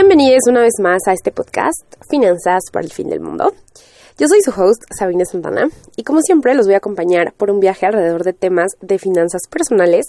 Bienvenidos 0.00 0.42
una 0.46 0.60
vez 0.60 0.74
más 0.78 1.00
a 1.08 1.12
este 1.12 1.32
podcast, 1.32 1.82
Finanzas 2.08 2.62
para 2.72 2.84
el 2.84 2.92
Fin 2.92 3.10
del 3.10 3.18
Mundo. 3.18 3.52
Yo 4.16 4.28
soy 4.28 4.40
su 4.42 4.52
host, 4.52 4.84
Sabina 4.96 5.24
Santana, 5.24 5.68
y 5.96 6.04
como 6.04 6.20
siempre 6.20 6.54
los 6.54 6.66
voy 6.66 6.74
a 6.74 6.78
acompañar 6.78 7.32
por 7.32 7.50
un 7.50 7.58
viaje 7.58 7.84
alrededor 7.84 8.22
de 8.22 8.32
temas 8.32 8.70
de 8.80 9.00
finanzas 9.00 9.40
personales 9.50 10.06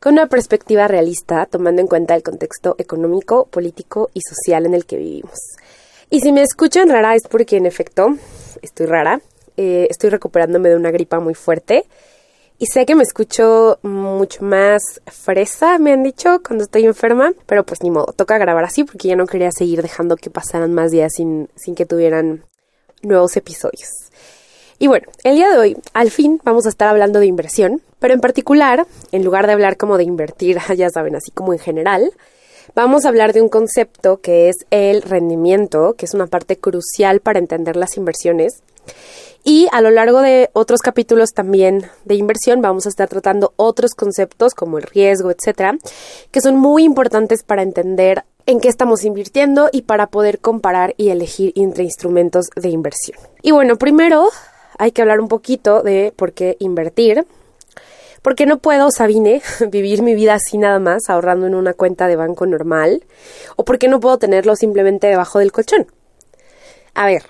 con 0.00 0.14
una 0.14 0.26
perspectiva 0.28 0.88
realista, 0.88 1.44
tomando 1.44 1.82
en 1.82 1.86
cuenta 1.86 2.14
el 2.14 2.22
contexto 2.22 2.76
económico, 2.78 3.44
político 3.48 4.08
y 4.14 4.22
social 4.22 4.64
en 4.64 4.72
el 4.72 4.86
que 4.86 4.96
vivimos. 4.96 5.38
Y 6.08 6.20
si 6.20 6.32
me 6.32 6.40
escuchan 6.40 6.88
rara 6.88 7.14
es 7.14 7.28
porque 7.28 7.58
en 7.58 7.66
efecto 7.66 8.16
estoy 8.62 8.86
rara, 8.86 9.20
eh, 9.58 9.86
estoy 9.90 10.08
recuperándome 10.08 10.70
de 10.70 10.76
una 10.76 10.90
gripa 10.90 11.20
muy 11.20 11.34
fuerte 11.34 11.84
y 12.58 12.66
sé 12.66 12.86
que 12.86 12.94
me 12.94 13.02
escucho 13.02 13.78
mucho 13.82 14.42
más 14.42 14.82
fresa, 15.06 15.78
me 15.78 15.92
han 15.92 16.02
dicho, 16.02 16.40
cuando 16.46 16.64
estoy 16.64 16.84
enferma, 16.84 17.32
pero 17.46 17.64
pues 17.64 17.82
ni 17.82 17.90
modo, 17.90 18.12
toca 18.16 18.38
grabar 18.38 18.64
así 18.64 18.84
porque 18.84 19.08
ya 19.08 19.16
no 19.16 19.26
quería 19.26 19.50
seguir 19.52 19.82
dejando 19.82 20.16
que 20.16 20.30
pasaran 20.30 20.72
más 20.72 20.90
días 20.90 21.12
sin, 21.14 21.48
sin 21.54 21.74
que 21.74 21.86
tuvieran 21.86 22.44
nuevos 23.02 23.36
episodios. 23.36 23.88
Y 24.78 24.88
bueno, 24.88 25.06
el 25.24 25.36
día 25.36 25.50
de 25.50 25.58
hoy, 25.58 25.76
al 25.94 26.10
fin, 26.10 26.40
vamos 26.44 26.66
a 26.66 26.68
estar 26.68 26.88
hablando 26.88 27.18
de 27.18 27.26
inversión, 27.26 27.80
pero 27.98 28.12
en 28.12 28.20
particular, 28.20 28.86
en 29.10 29.24
lugar 29.24 29.46
de 29.46 29.54
hablar 29.54 29.76
como 29.76 29.96
de 29.96 30.04
invertir, 30.04 30.58
ya 30.76 30.90
saben, 30.90 31.16
así 31.16 31.30
como 31.30 31.52
en 31.52 31.58
general, 31.58 32.12
vamos 32.74 33.04
a 33.04 33.08
hablar 33.08 33.32
de 33.32 33.40
un 33.40 33.48
concepto 33.48 34.18
que 34.18 34.48
es 34.48 34.56
el 34.70 35.02
rendimiento, 35.02 35.94
que 35.94 36.04
es 36.04 36.14
una 36.14 36.26
parte 36.26 36.56
crucial 36.56 37.20
para 37.20 37.38
entender 37.38 37.76
las 37.76 37.96
inversiones. 37.96 38.62
Y 39.44 39.68
a 39.70 39.80
lo 39.80 39.90
largo 39.90 40.22
de 40.22 40.50
otros 40.54 40.80
capítulos 40.80 41.30
también 41.32 41.88
de 42.04 42.16
inversión 42.16 42.60
vamos 42.62 42.86
a 42.86 42.88
estar 42.88 43.08
tratando 43.08 43.52
otros 43.54 43.94
conceptos 43.94 44.54
como 44.54 44.78
el 44.78 44.82
riesgo, 44.82 45.30
etcétera, 45.30 45.78
que 46.32 46.40
son 46.40 46.56
muy 46.56 46.82
importantes 46.82 47.44
para 47.44 47.62
entender 47.62 48.24
en 48.46 48.60
qué 48.60 48.68
estamos 48.68 49.04
invirtiendo 49.04 49.68
y 49.70 49.82
para 49.82 50.08
poder 50.08 50.40
comparar 50.40 50.94
y 50.96 51.10
elegir 51.10 51.52
entre 51.54 51.84
instrumentos 51.84 52.46
de 52.56 52.70
inversión. 52.70 53.18
Y 53.42 53.52
bueno, 53.52 53.76
primero 53.76 54.30
hay 54.78 54.92
que 54.92 55.02
hablar 55.02 55.20
un 55.20 55.28
poquito 55.28 55.82
de 55.82 56.12
por 56.16 56.32
qué 56.32 56.56
invertir. 56.58 57.26
Porque 58.22 58.46
no 58.46 58.58
puedo, 58.58 58.90
Sabine, 58.90 59.42
vivir 59.70 60.02
mi 60.02 60.14
vida 60.16 60.34
así 60.34 60.58
nada 60.58 60.80
más, 60.80 61.08
ahorrando 61.08 61.46
en 61.46 61.54
una 61.54 61.74
cuenta 61.74 62.08
de 62.08 62.16
banco 62.16 62.46
normal? 62.46 63.04
¿O 63.54 63.64
por 63.64 63.78
qué 63.78 63.86
no 63.86 64.00
puedo 64.00 64.18
tenerlo 64.18 64.56
simplemente 64.56 65.06
debajo 65.06 65.38
del 65.38 65.52
colchón? 65.52 65.86
A 66.94 67.06
ver, 67.06 67.22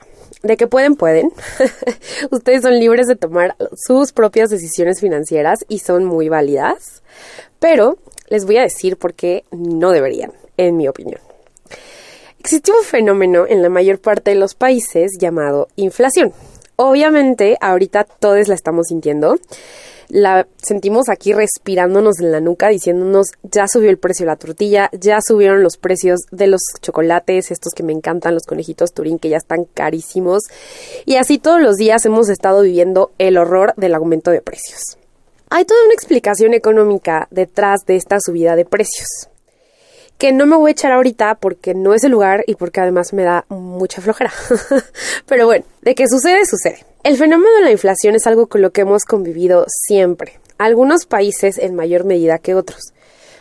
de 0.46 0.56
que 0.56 0.66
pueden, 0.66 0.96
pueden. 0.96 1.32
Ustedes 2.30 2.62
son 2.62 2.78
libres 2.78 3.06
de 3.06 3.16
tomar 3.16 3.56
sus 3.76 4.12
propias 4.12 4.50
decisiones 4.50 5.00
financieras 5.00 5.64
y 5.68 5.80
son 5.80 6.04
muy 6.04 6.28
válidas. 6.28 7.02
Pero 7.58 7.98
les 8.28 8.44
voy 8.44 8.58
a 8.58 8.62
decir 8.62 8.96
por 8.96 9.14
qué 9.14 9.44
no 9.50 9.90
deberían 9.90 10.32
en 10.56 10.76
mi 10.76 10.88
opinión. 10.88 11.20
Existe 12.38 12.70
un 12.70 12.84
fenómeno 12.84 13.46
en 13.48 13.62
la 13.62 13.68
mayor 13.68 13.98
parte 13.98 14.30
de 14.30 14.36
los 14.36 14.54
países 14.54 15.12
llamado 15.18 15.68
inflación. 15.76 16.32
Obviamente, 16.76 17.56
ahorita 17.60 18.04
todos 18.04 18.48
la 18.48 18.54
estamos 18.54 18.88
sintiendo. 18.88 19.38
La 20.08 20.46
sentimos 20.56 21.08
aquí 21.08 21.32
respirándonos 21.32 22.20
en 22.20 22.32
la 22.32 22.40
nuca, 22.40 22.68
diciéndonos 22.68 23.28
ya 23.42 23.66
subió 23.68 23.90
el 23.90 23.98
precio 23.98 24.24
de 24.24 24.32
la 24.32 24.36
tortilla, 24.36 24.90
ya 24.92 25.18
subieron 25.20 25.62
los 25.62 25.76
precios 25.76 26.20
de 26.30 26.46
los 26.46 26.60
chocolates, 26.80 27.50
estos 27.50 27.72
que 27.74 27.82
me 27.82 27.92
encantan, 27.92 28.34
los 28.34 28.44
conejitos 28.44 28.92
Turín, 28.92 29.18
que 29.18 29.28
ya 29.28 29.36
están 29.36 29.64
carísimos. 29.64 30.42
Y 31.04 31.16
así 31.16 31.38
todos 31.38 31.60
los 31.60 31.76
días 31.76 32.04
hemos 32.06 32.28
estado 32.28 32.62
viviendo 32.62 33.12
el 33.18 33.38
horror 33.38 33.74
del 33.76 33.94
aumento 33.94 34.30
de 34.30 34.42
precios. 34.42 34.98
Hay 35.50 35.64
toda 35.64 35.84
una 35.84 35.94
explicación 35.94 36.54
económica 36.54 37.28
detrás 37.30 37.80
de 37.86 37.96
esta 37.96 38.18
subida 38.20 38.56
de 38.56 38.64
precios 38.64 39.06
que 40.18 40.32
no 40.32 40.46
me 40.46 40.56
voy 40.56 40.70
a 40.70 40.72
echar 40.72 40.92
ahorita 40.92 41.36
porque 41.36 41.74
no 41.74 41.94
es 41.94 42.04
el 42.04 42.12
lugar 42.12 42.44
y 42.46 42.54
porque 42.54 42.80
además 42.80 43.12
me 43.12 43.22
da 43.22 43.44
mucha 43.48 44.00
flojera. 44.00 44.32
Pero 45.26 45.46
bueno, 45.46 45.64
de 45.82 45.94
qué 45.94 46.08
sucede, 46.08 46.44
sucede. 46.46 46.84
El 47.04 47.16
fenómeno 47.16 47.54
de 47.56 47.64
la 47.64 47.72
inflación 47.72 48.14
es 48.14 48.26
algo 48.26 48.46
con 48.46 48.62
lo 48.62 48.70
que 48.70 48.80
hemos 48.80 49.04
convivido 49.04 49.66
siempre, 49.68 50.40
algunos 50.58 51.06
países 51.06 51.58
en 51.58 51.74
mayor 51.74 52.04
medida 52.04 52.38
que 52.38 52.54
otros. 52.54 52.92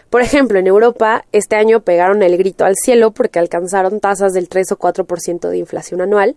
Por 0.10 0.22
ejemplo, 0.22 0.60
en 0.60 0.68
Europa 0.68 1.26
este 1.32 1.56
año 1.56 1.82
pegaron 1.82 2.22
el 2.24 2.38
grito 2.38 2.64
al 2.64 2.76
cielo 2.76 3.12
porque 3.12 3.40
alcanzaron 3.40 4.00
tasas 4.00 4.34
del 4.34 4.50
3 4.50 4.74
o 4.74 4.78
4% 4.78 5.50
de 5.50 5.58
inflación 5.58 6.02
anual, 6.02 6.36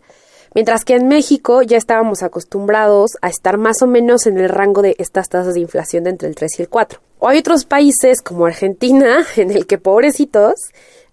Mientras 0.55 0.85
que 0.85 0.95
en 0.95 1.09
México 1.09 1.63
ya 1.63 1.77
estábamos 1.77 2.23
acostumbrados 2.23 3.13
a 3.21 3.29
estar 3.29 3.59
más 3.59 3.83
o 3.83 3.87
menos 3.87 4.27
en 4.27 4.39
el 4.39 4.49
rango 4.49 4.83
de 4.83 4.97
estas 4.99 5.29
tasas 5.29 5.55
de 5.55 5.61
inflación 5.61 6.05
de 6.05 6.11
entre 6.11 6.29
el 6.29 6.35
3 6.35 6.59
y 6.59 6.63
el 6.63 6.69
4. 6.69 7.01
O 7.19 7.29
hay 7.29 7.39
otros 7.39 7.65
países 7.65 8.23
como 8.23 8.47
Argentina 8.47 9.25
en 9.37 9.51
el 9.51 9.67
que 9.67 9.79
pobrecitos 9.79 10.55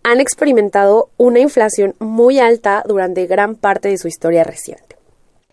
han 0.03 0.19
experimentado 0.19 1.09
una 1.17 1.39
inflación 1.39 1.95
muy 1.99 2.39
alta 2.39 2.83
durante 2.87 3.25
gran 3.25 3.55
parte 3.55 3.89
de 3.89 3.97
su 3.97 4.07
historia 4.07 4.43
reciente. 4.43 4.97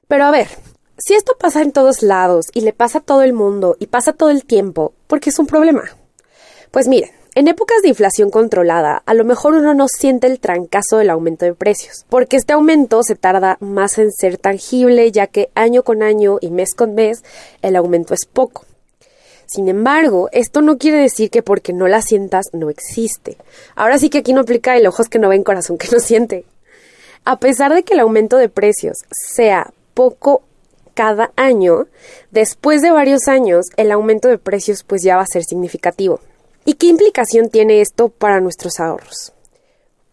Pero 0.09 0.25
a 0.25 0.31
ver, 0.31 0.49
si 0.99 1.15
esto 1.15 1.37
pasa 1.39 1.63
en 1.63 1.73
todos 1.73 2.03
lados 2.03 2.47
y 2.53 2.61
le 2.61 2.75
pasa 2.75 2.99
a 2.99 3.03
todo 3.03 3.23
el 3.23 3.33
mundo 3.33 3.77
y 3.81 3.87
pasa 3.87 4.13
todo 4.13 4.29
el 4.29 4.45
tiempo, 4.45 4.93
¿por 5.07 5.21
qué 5.21 5.31
es 5.31 5.39
un 5.39 5.47
problema? 5.47 5.85
Pues 6.71 6.87
miren, 6.87 7.11
en 7.35 7.49
épocas 7.49 7.81
de 7.81 7.89
inflación 7.89 8.29
controlada, 8.29 9.03
a 9.07 9.15
lo 9.15 9.25
mejor 9.25 9.55
uno 9.55 9.73
no 9.73 9.89
siente 9.89 10.27
el 10.27 10.39
trancazo 10.39 10.99
del 10.99 11.09
aumento 11.09 11.47
de 11.47 11.55
precios, 11.55 12.05
porque 12.11 12.37
este 12.37 12.53
aumento 12.53 13.03
se 13.03 13.17
tarda 13.17 13.57
más 13.61 13.97
en 13.97 14.13
ser 14.13 14.37
tangible, 14.37 15.11
ya 15.13 15.29
que 15.29 15.49
año 15.55 15.83
con 15.83 16.03
año 16.03 16.37
y 16.43 16.51
mes 16.51 16.75
con 16.77 16.95
mes 16.95 17.25
el 17.63 17.75
aumento 17.77 18.13
es 18.13 18.27
poco. 18.31 18.67
Sin 19.53 19.69
embargo, 19.69 20.31
esto 20.33 20.63
no 20.63 20.79
quiere 20.79 20.97
decir 20.97 21.29
que 21.29 21.43
porque 21.43 21.75
no 21.75 21.87
la 21.87 22.01
sientas 22.01 22.47
no 22.55 22.71
existe. 22.71 23.37
Ahora 23.75 23.99
sí 23.99 24.09
que 24.09 24.19
aquí 24.19 24.33
no 24.33 24.41
aplica 24.41 24.79
el 24.79 24.87
ojos 24.87 25.11
que 25.11 25.19
no 25.19 25.29
ven, 25.29 25.45
corazón 25.45 25.77
que 25.77 25.89
no 25.93 25.99
siente. 26.01 26.47
A 27.27 27.39
pesar 27.39 27.75
de 27.75 27.83
que 27.83 27.93
el 27.93 28.01
aumento 28.01 28.39
de 28.39 28.49
precios 28.49 28.97
sea 29.11 29.75
poco 29.93 30.43
cada 30.95 31.33
año, 31.37 31.87
después 32.31 32.81
de 32.81 32.93
varios 32.93 33.29
años 33.29 33.67
el 33.77 33.93
aumento 33.93 34.29
de 34.29 34.39
precios 34.39 34.85
pues 34.85 35.03
ya 35.03 35.17
va 35.17 35.23
a 35.23 35.27
ser 35.27 35.45
significativo. 35.45 36.21
¿Y 36.65 36.75
qué 36.75 36.87
implicación 36.87 37.51
tiene 37.51 37.83
esto 37.83 38.09
para 38.09 38.41
nuestros 38.41 38.81
ahorros? 38.81 39.35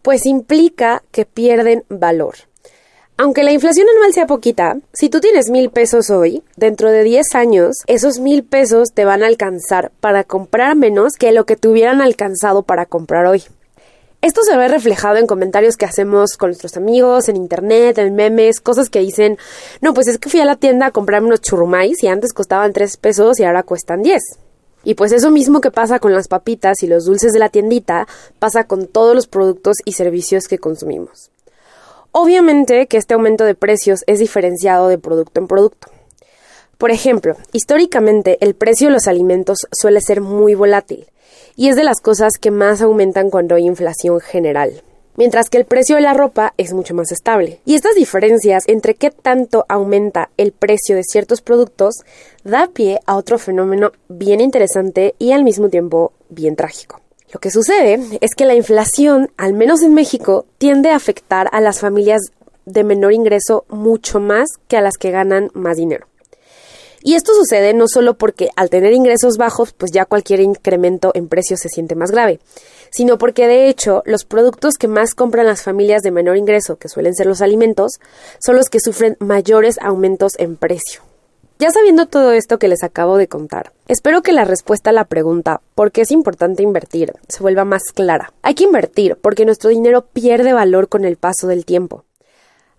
Pues 0.01 0.25
implica 0.25 1.01
que 1.11 1.23
pierden 1.23 1.85
valor. 1.87 2.48
Aunque 3.21 3.43
la 3.43 3.51
inflación 3.51 3.85
anual 3.93 4.13
sea 4.13 4.27
poquita, 4.27 4.77
si 4.93 5.09
tú 5.09 5.19
tienes 5.19 5.49
mil 5.49 5.71
pesos 5.71 6.09
hoy, 6.09 6.41
dentro 6.55 6.89
de 6.89 7.03
10 7.03 7.35
años, 7.35 7.75
esos 7.85 8.19
mil 8.19 8.45
pesos 8.45 8.93
te 8.93 9.03
van 9.03 9.23
a 9.23 9.27
alcanzar 9.27 9.91
para 9.99 10.23
comprar 10.23 10.77
menos 10.77 11.15
que 11.19 11.33
lo 11.33 11.45
que 11.45 11.57
te 11.57 11.67
hubieran 11.67 11.99
alcanzado 11.99 12.63
para 12.63 12.85
comprar 12.85 13.25
hoy. 13.25 13.43
Esto 14.21 14.41
se 14.43 14.55
ve 14.55 14.69
reflejado 14.69 15.17
en 15.17 15.27
comentarios 15.27 15.75
que 15.75 15.83
hacemos 15.83 16.37
con 16.37 16.51
nuestros 16.51 16.77
amigos, 16.77 17.27
en 17.27 17.35
internet, 17.35 17.97
en 17.97 18.15
memes, 18.15 18.61
cosas 18.61 18.89
que 18.89 18.99
dicen, 18.99 19.37
no, 19.81 19.93
pues 19.93 20.07
es 20.07 20.17
que 20.17 20.29
fui 20.29 20.39
a 20.39 20.45
la 20.45 20.55
tienda 20.55 20.85
a 20.85 20.91
comprarme 20.91 21.27
unos 21.27 21.41
churrumais 21.41 22.01
y 22.01 22.07
antes 22.07 22.31
costaban 22.31 22.71
3 22.71 22.95
pesos 22.95 23.37
y 23.41 23.43
ahora 23.43 23.63
cuestan 23.63 24.01
10. 24.01 24.21
Y 24.85 24.93
pues 24.93 25.11
eso 25.11 25.29
mismo 25.29 25.59
que 25.59 25.71
pasa 25.71 25.99
con 25.99 26.13
las 26.13 26.29
papitas 26.29 26.83
y 26.83 26.87
los 26.87 27.03
dulces 27.03 27.33
de 27.33 27.39
la 27.39 27.49
tiendita, 27.49 28.07
pasa 28.39 28.63
con 28.63 28.87
todos 28.87 29.13
los 29.13 29.27
productos 29.27 29.75
y 29.83 29.91
servicios 29.91 30.47
que 30.47 30.57
consumimos. 30.57 31.31
Obviamente 32.11 32.87
que 32.87 32.97
este 32.97 33.13
aumento 33.13 33.45
de 33.45 33.55
precios 33.55 34.03
es 34.07 34.19
diferenciado 34.19 34.87
de 34.87 34.97
producto 34.97 35.39
en 35.39 35.47
producto. 35.47 35.89
Por 36.77 36.91
ejemplo, 36.91 37.35
históricamente 37.51 38.37
el 38.41 38.55
precio 38.55 38.87
de 38.87 38.93
los 38.93 39.07
alimentos 39.07 39.59
suele 39.71 40.01
ser 40.01 40.21
muy 40.21 40.55
volátil 40.55 41.07
y 41.55 41.69
es 41.69 41.75
de 41.75 41.83
las 41.83 42.01
cosas 42.01 42.33
que 42.39 42.51
más 42.51 42.81
aumentan 42.81 43.29
cuando 43.29 43.55
hay 43.55 43.65
inflación 43.65 44.19
general 44.21 44.81
mientras 45.19 45.49
que 45.49 45.57
el 45.57 45.65
precio 45.65 45.97
de 45.97 46.01
la 46.01 46.13
ropa 46.13 46.53
es 46.57 46.71
mucho 46.71 46.95
más 46.95 47.11
estable. 47.11 47.59
Y 47.65 47.75
estas 47.75 47.93
diferencias 47.93 48.63
entre 48.67 48.95
qué 48.95 49.11
tanto 49.11 49.65
aumenta 49.67 50.29
el 50.37 50.53
precio 50.53 50.95
de 50.95 51.03
ciertos 51.03 51.41
productos 51.41 51.95
da 52.45 52.67
pie 52.67 53.01
a 53.05 53.17
otro 53.17 53.37
fenómeno 53.37 53.91
bien 54.07 54.39
interesante 54.39 55.15
y 55.19 55.33
al 55.33 55.43
mismo 55.43 55.67
tiempo 55.67 56.13
bien 56.29 56.55
trágico. 56.55 56.98
Lo 57.31 57.39
que 57.39 57.51
sucede 57.51 57.99
es 58.21 58.33
que 58.35 58.45
la 58.45 58.55
inflación, 58.55 59.31
al 59.37 59.53
menos 59.53 59.81
en 59.83 59.93
México, 59.93 60.45
tiende 60.57 60.89
a 60.89 60.95
afectar 60.95 61.47
a 61.51 61.61
las 61.61 61.79
familias 61.79 62.21
de 62.65 62.83
menor 62.83 63.13
ingreso 63.13 63.65
mucho 63.69 64.19
más 64.19 64.47
que 64.67 64.77
a 64.77 64.81
las 64.81 64.97
que 64.97 65.11
ganan 65.11 65.51
más 65.53 65.77
dinero. 65.77 66.07
Y 67.01 67.15
esto 67.15 67.33
sucede 67.33 67.73
no 67.73 67.87
solo 67.87 68.15
porque 68.15 68.49
al 68.55 68.69
tener 68.69 68.93
ingresos 68.93 69.37
bajos, 69.37 69.73
pues 69.73 69.91
ya 69.91 70.05
cualquier 70.05 70.41
incremento 70.41 71.11
en 71.13 71.29
precios 71.29 71.61
se 71.61 71.69
siente 71.69 71.95
más 71.95 72.11
grave, 72.11 72.39
sino 72.91 73.17
porque 73.17 73.47
de 73.47 73.69
hecho 73.69 74.01
los 74.05 74.25
productos 74.25 74.75
que 74.75 74.87
más 74.87 75.15
compran 75.15 75.45
las 75.45 75.61
familias 75.61 76.01
de 76.01 76.11
menor 76.11 76.35
ingreso, 76.35 76.77
que 76.77 76.89
suelen 76.89 77.15
ser 77.15 77.27
los 77.27 77.41
alimentos, 77.41 77.99
son 78.43 78.57
los 78.57 78.69
que 78.69 78.79
sufren 78.79 79.15
mayores 79.19 79.77
aumentos 79.81 80.33
en 80.37 80.57
precio. 80.57 81.08
Ya 81.61 81.71
sabiendo 81.71 82.05
todo 82.05 82.31
esto 82.31 82.57
que 82.57 82.69
les 82.69 82.83
acabo 82.83 83.17
de 83.17 83.27
contar, 83.27 83.73
espero 83.89 84.21
que 84.21 84.31
la 84.31 84.45
respuesta 84.45 84.91
a 84.91 84.93
la 84.93 85.03
pregunta 85.03 85.59
¿por 85.75 85.91
qué 85.91 85.99
es 85.99 86.11
importante 86.11 86.63
invertir? 86.63 87.11
se 87.27 87.43
vuelva 87.43 87.65
más 87.65 87.83
clara. 87.93 88.31
Hay 88.43 88.53
que 88.53 88.63
invertir 88.63 89.17
porque 89.17 89.43
nuestro 89.43 89.69
dinero 89.69 90.05
pierde 90.05 90.53
valor 90.53 90.87
con 90.87 91.03
el 91.03 91.17
paso 91.17 91.47
del 91.47 91.65
tiempo. 91.65 92.05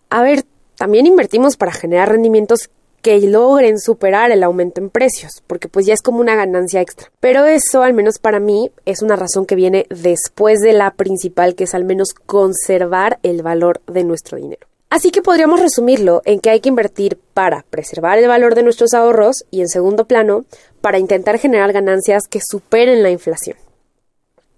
A 0.08 0.22
ver, 0.22 0.44
también 0.76 1.04
invertimos 1.04 1.58
para 1.58 1.72
generar 1.72 2.08
rendimientos 2.08 2.70
que 3.02 3.20
logren 3.20 3.78
superar 3.78 4.30
el 4.30 4.42
aumento 4.42 4.80
en 4.80 4.88
precios, 4.88 5.42
porque 5.46 5.68
pues 5.68 5.84
ya 5.84 5.92
es 5.92 6.00
como 6.00 6.20
una 6.20 6.34
ganancia 6.34 6.80
extra. 6.80 7.10
Pero 7.20 7.44
eso, 7.44 7.82
al 7.82 7.92
menos 7.92 8.18
para 8.18 8.40
mí, 8.40 8.70
es 8.86 9.02
una 9.02 9.16
razón 9.16 9.44
que 9.44 9.56
viene 9.56 9.84
después 9.90 10.60
de 10.60 10.72
la 10.72 10.92
principal, 10.94 11.54
que 11.54 11.64
es 11.64 11.74
al 11.74 11.84
menos 11.84 12.14
conservar 12.14 13.18
el 13.22 13.42
valor 13.42 13.82
de 13.86 14.04
nuestro 14.04 14.38
dinero. 14.38 14.69
Así 14.90 15.12
que 15.12 15.22
podríamos 15.22 15.60
resumirlo 15.60 16.20
en 16.24 16.40
que 16.40 16.50
hay 16.50 16.60
que 16.60 16.68
invertir 16.68 17.16
para 17.32 17.64
preservar 17.70 18.18
el 18.18 18.26
valor 18.26 18.56
de 18.56 18.64
nuestros 18.64 18.92
ahorros 18.92 19.44
y 19.52 19.60
en 19.60 19.68
segundo 19.68 20.04
plano, 20.04 20.44
para 20.80 20.98
intentar 20.98 21.38
generar 21.38 21.72
ganancias 21.72 22.24
que 22.28 22.40
superen 22.44 23.04
la 23.04 23.10
inflación. 23.10 23.56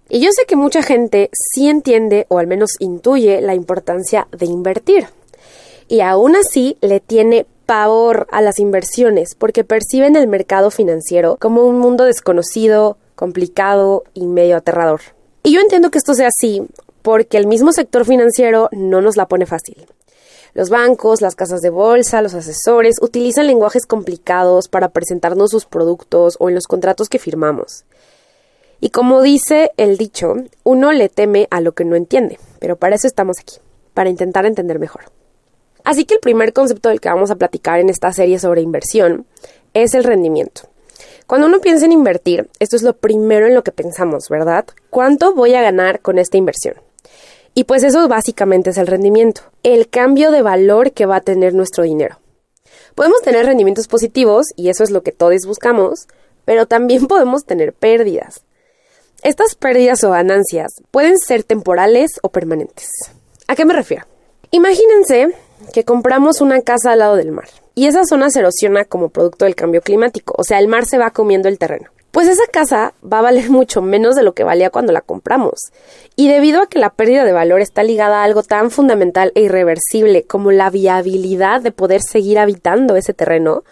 Y 0.09 0.21
yo 0.21 0.31
sé 0.33 0.47
que 0.47 0.57
mucha 0.57 0.83
gente 0.83 1.29
sí 1.33 1.69
entiende 1.69 2.27
o 2.29 2.39
al 2.39 2.47
menos 2.47 2.71
intuye 2.79 3.43
la 3.43 3.55
importancia 3.55 4.27
de 4.31 4.47
invertir. 4.47 5.07
Y 5.87 6.01
aún 6.01 6.35
así 6.35 6.79
le 6.81 7.01
tiene 7.01 7.45
pavor 7.67 8.27
a 8.31 8.41
las 8.41 8.59
inversiones 8.59 9.35
porque 9.35 9.65
perciben 9.65 10.17
el 10.17 10.29
mercado 10.29 10.71
financiero 10.71 11.37
como 11.41 11.65
un 11.65 11.79
mundo 11.79 12.05
desconocido, 12.05 12.97
complicado 13.15 14.05
y 14.15 14.27
medio 14.27 14.57
aterrador. 14.57 15.01
Y 15.43 15.53
yo 15.53 15.61
entiendo 15.61 15.91
que 15.91 15.99
esto 15.99 16.15
sea 16.15 16.29
así 16.29 16.63
porque 17.03 17.37
el 17.37 17.47
mismo 17.47 17.73
sector 17.73 18.07
financiero 18.07 18.71
no 18.73 19.03
nos 19.03 19.17
la 19.17 19.27
pone 19.27 19.45
fácil. 19.45 19.87
Los 20.55 20.69
bancos, 20.69 21.23
las 21.23 21.35
casas 21.35 21.63
de 21.63 21.71
bolsa, 21.71 22.21
los 22.21 22.35
asesores 22.35 22.97
utilizan 23.01 23.47
lenguajes 23.47 23.87
complicados 23.87 24.69
para 24.69 24.91
presentarnos 24.91 25.51
sus 25.51 25.65
productos 25.65 26.37
o 26.39 26.51
en 26.51 26.55
los 26.55 26.67
contratos 26.67 27.09
que 27.09 27.19
firmamos. 27.19 27.85
Y 28.79 28.91
como 28.91 29.23
dice 29.23 29.73
el 29.79 29.97
dicho, 29.97 30.35
uno 30.65 30.93
le 30.93 31.09
teme 31.09 31.49
a 31.51 31.61
lo 31.61 31.73
que 31.73 31.85
no 31.85 31.97
entiende, 31.97 32.39
pero 32.59 32.77
para 32.77 32.97
eso 32.97 33.07
estamos 33.07 33.39
aquí, 33.39 33.57
para 33.95 34.11
intentar 34.11 34.45
entender 34.45 34.79
mejor. 34.79 35.05
Así 35.85 36.05
que 36.05 36.15
el 36.15 36.21
primer 36.21 36.53
concepto 36.53 36.91
del 36.91 37.01
que 37.01 37.09
vamos 37.09 37.31
a 37.31 37.37
platicar 37.37 37.81
en 37.81 37.89
esta 37.89 38.13
serie 38.13 38.39
sobre 38.39 38.61
inversión 38.61 39.25
es 39.73 39.95
el 39.95 40.05
rendimiento. 40.05 40.63
Cuando 41.27 41.47
uno 41.47 41.61
piensa 41.61 41.87
en 41.87 41.93
invertir, 41.93 42.51
esto 42.59 42.77
es 42.77 42.83
lo 42.83 42.95
primero 42.95 43.47
en 43.47 43.55
lo 43.55 43.65
que 43.65 43.73
pensamos, 43.73 44.29
¿verdad? 44.29 44.67
¿Cuánto 44.91 45.35
voy 45.35 45.55
a 45.55 45.63
ganar 45.63 46.01
con 46.01 46.19
esta 46.19 46.37
inversión? 46.37 46.75
Y 47.55 47.65
pues 47.65 47.83
eso 47.83 48.09
básicamente 48.09 48.71
es 48.71 48.79
el 48.79 48.87
rendimiento, 48.87 49.43
el 49.63 49.89
cambio 49.89 50.31
de 50.31 50.43
valor 50.43 50.93
que 50.93 51.07
va 51.07 51.17
a 51.17 51.21
tener 51.21 51.53
nuestro 51.55 51.85
dinero. 51.85 52.19
Podemos 52.95 53.21
tener 53.23 53.47
rendimientos 53.47 53.89
positivos, 53.89 54.47
y 54.57 54.69
eso 54.71 54.85
es 54.85 54.91
lo 54.91 55.03
que 55.03 55.13
todos 55.13 55.47
buscamos, 55.47 56.07
pero 56.45 56.67
también 56.67 57.07
podemos 57.09 57.45
tener 57.45 57.73
pérdidas. 57.73 58.43
Estas 59.23 59.55
pérdidas 59.55 60.03
o 60.03 60.11
ganancias 60.11 60.73
pueden 60.91 61.19
ser 61.19 61.45
temporales 61.45 62.11
o 62.23 62.31
permanentes. 62.31 62.89
¿A 63.47 63.55
qué 63.55 63.65
me 63.65 63.75
refiero? 63.75 64.07
Imagínense 64.51 65.29
que 65.73 65.85
compramos 65.85 66.41
una 66.41 66.61
casa 66.63 66.93
al 66.93 66.99
lado 66.99 67.17
del 67.17 67.31
mar 67.31 67.49
y 67.75 67.87
esa 67.87 68.05
zona 68.05 68.31
se 68.31 68.41
erosiona 68.41 68.85
como 68.85 69.11
producto 69.11 69.45
del 69.45 69.55
cambio 69.55 69.81
climático, 69.81 70.35
o 70.37 70.45
sea, 70.45 70.59
el 70.59 70.69
mar 70.69 70.87
se 70.87 70.99
va 70.99 71.11
comiendo 71.11 71.49
el 71.49 71.59
terreno. 71.59 71.91
Pues 72.13 72.29
esa 72.29 72.47
casa 72.47 72.93
va 73.03 73.19
a 73.19 73.23
valer 73.23 73.51
mucho 73.51 73.83
menos 73.83 74.15
de 74.15 74.23
lo 74.23 74.35
que 74.35 74.45
valía 74.45 74.71
cuando 74.71 74.93
la 74.93 75.01
compramos. 75.01 75.73
Y 76.15 76.29
debido 76.29 76.61
a 76.61 76.67
que 76.67 76.79
la 76.79 76.91
pérdida 76.91 77.25
de 77.25 77.33
valor 77.33 77.61
está 77.61 77.83
ligada 77.83 78.21
a 78.21 78.25
algo 78.25 78.43
tan 78.43 78.71
fundamental 78.71 79.33
e 79.35 79.41
irreversible 79.41 80.25
como 80.25 80.53
la 80.53 80.71
viabilidad 80.71 81.63
de 81.63 81.73
poder 81.73 82.03
seguir 82.03 82.39
habitando 82.39 82.97
ese 82.97 83.15
terreno, 83.15 83.65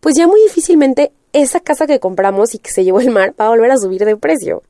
pues 0.00 0.14
ya 0.14 0.26
muy 0.26 0.40
difícilmente 0.42 1.10
esa 1.32 1.60
casa 1.60 1.86
que 1.86 1.98
compramos 1.98 2.54
y 2.54 2.58
que 2.58 2.70
se 2.70 2.84
llevó 2.84 3.00
el 3.00 3.10
mar 3.10 3.34
va 3.40 3.46
a 3.46 3.50
volver 3.50 3.70
a 3.70 3.78
subir 3.78 4.04
de 4.04 4.16
precio. 4.16 4.62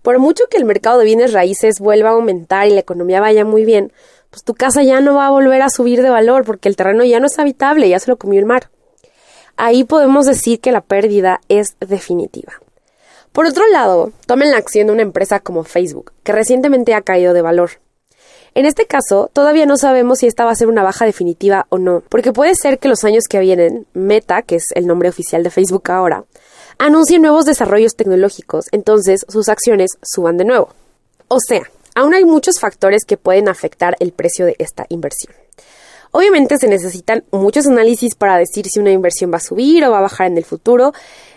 Por 0.00 0.18
mucho 0.18 0.44
que 0.50 0.56
el 0.56 0.64
mercado 0.64 0.98
de 0.98 1.04
bienes 1.04 1.32
raíces 1.32 1.80
vuelva 1.80 2.10
a 2.10 2.12
aumentar 2.12 2.66
y 2.66 2.70
la 2.70 2.80
economía 2.80 3.20
vaya 3.20 3.44
muy 3.44 3.64
bien, 3.64 3.92
pues 4.30 4.42
tu 4.42 4.54
casa 4.54 4.82
ya 4.82 5.00
no 5.00 5.14
va 5.14 5.26
a 5.26 5.30
volver 5.30 5.62
a 5.62 5.70
subir 5.70 6.02
de 6.02 6.10
valor 6.10 6.44
porque 6.44 6.68
el 6.68 6.76
terreno 6.76 7.04
ya 7.04 7.20
no 7.20 7.26
es 7.26 7.38
habitable, 7.38 7.88
ya 7.88 7.98
se 7.98 8.10
lo 8.10 8.16
comió 8.16 8.40
el 8.40 8.46
mar. 8.46 8.70
Ahí 9.56 9.84
podemos 9.84 10.26
decir 10.26 10.60
que 10.60 10.72
la 10.72 10.80
pérdida 10.80 11.40
es 11.48 11.76
definitiva. 11.80 12.52
Por 13.32 13.46
otro 13.46 13.66
lado, 13.68 14.12
tomen 14.26 14.50
la 14.50 14.58
acción 14.58 14.86
de 14.86 14.92
una 14.92 15.02
empresa 15.02 15.40
como 15.40 15.64
Facebook, 15.64 16.12
que 16.22 16.32
recientemente 16.32 16.94
ha 16.94 17.02
caído 17.02 17.32
de 17.32 17.42
valor. 17.42 17.70
En 18.54 18.66
este 18.66 18.86
caso, 18.86 19.30
todavía 19.32 19.66
no 19.66 19.76
sabemos 19.76 20.20
si 20.20 20.28
esta 20.28 20.44
va 20.44 20.52
a 20.52 20.56
ser 20.56 20.68
una 20.68 20.84
baja 20.84 21.04
definitiva 21.04 21.66
o 21.70 21.78
no, 21.78 22.02
porque 22.08 22.32
puede 22.32 22.54
ser 22.54 22.78
que 22.78 22.88
los 22.88 23.02
años 23.02 23.24
que 23.28 23.40
vienen, 23.40 23.86
Meta, 23.94 24.42
que 24.42 24.56
es 24.56 24.66
el 24.74 24.86
nombre 24.86 25.08
oficial 25.08 25.42
de 25.42 25.50
Facebook 25.50 25.90
ahora, 25.90 26.24
anuncie 26.78 27.18
nuevos 27.18 27.44
desarrollos 27.44 27.96
tecnológicos, 27.96 28.66
entonces 28.70 29.24
sus 29.28 29.48
acciones 29.48 29.90
suban 30.02 30.36
de 30.36 30.44
nuevo. 30.44 30.68
O 31.26 31.38
sea, 31.40 31.62
Aún 31.96 32.12
hay 32.12 32.24
muchos 32.24 32.58
factores 32.58 33.04
que 33.04 33.16
pueden 33.16 33.48
afectar 33.48 33.96
el 34.00 34.12
precio 34.12 34.46
de 34.46 34.56
esta 34.58 34.84
inversión. 34.88 35.32
Obviamente 36.16 36.58
se 36.58 36.68
necesitan 36.68 37.24
muchos 37.32 37.66
análisis 37.66 38.14
para 38.14 38.38
decir 38.38 38.68
si 38.68 38.78
una 38.78 38.92
inversión 38.92 39.32
va 39.32 39.38
a 39.38 39.40
subir 39.40 39.84
o 39.84 39.90
va 39.90 39.98
a 39.98 40.02
bajar 40.02 40.28
en 40.28 40.38
el 40.38 40.44
futuro, 40.44 40.92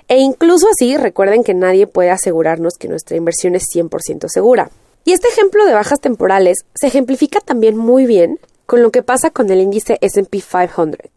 e 0.08 0.20
incluso 0.20 0.68
así 0.70 0.96
recuerden 0.98 1.44
que 1.44 1.56
nadie 1.56 1.88
puede 1.88 2.12
asegurarnos 2.12 2.76
que 2.78 2.88
nuestra 2.88 3.18
inversión 3.18 3.56
es 3.56 3.64
100% 3.74 4.28
segura. 4.28 4.70
Y 5.04 5.14
este 5.14 5.30
ejemplo 5.30 5.66
de 5.66 5.74
bajas 5.74 6.00
temporales 6.00 6.60
se 6.76 6.86
ejemplifica 6.86 7.40
también 7.40 7.76
muy 7.76 8.06
bien 8.06 8.40
con 8.68 8.84
lo 8.84 8.92
que 8.92 9.02
pasa 9.02 9.32
con 9.32 9.50
el 9.50 9.62
índice 9.62 9.98
SP 10.06 10.46
500, 10.46 11.10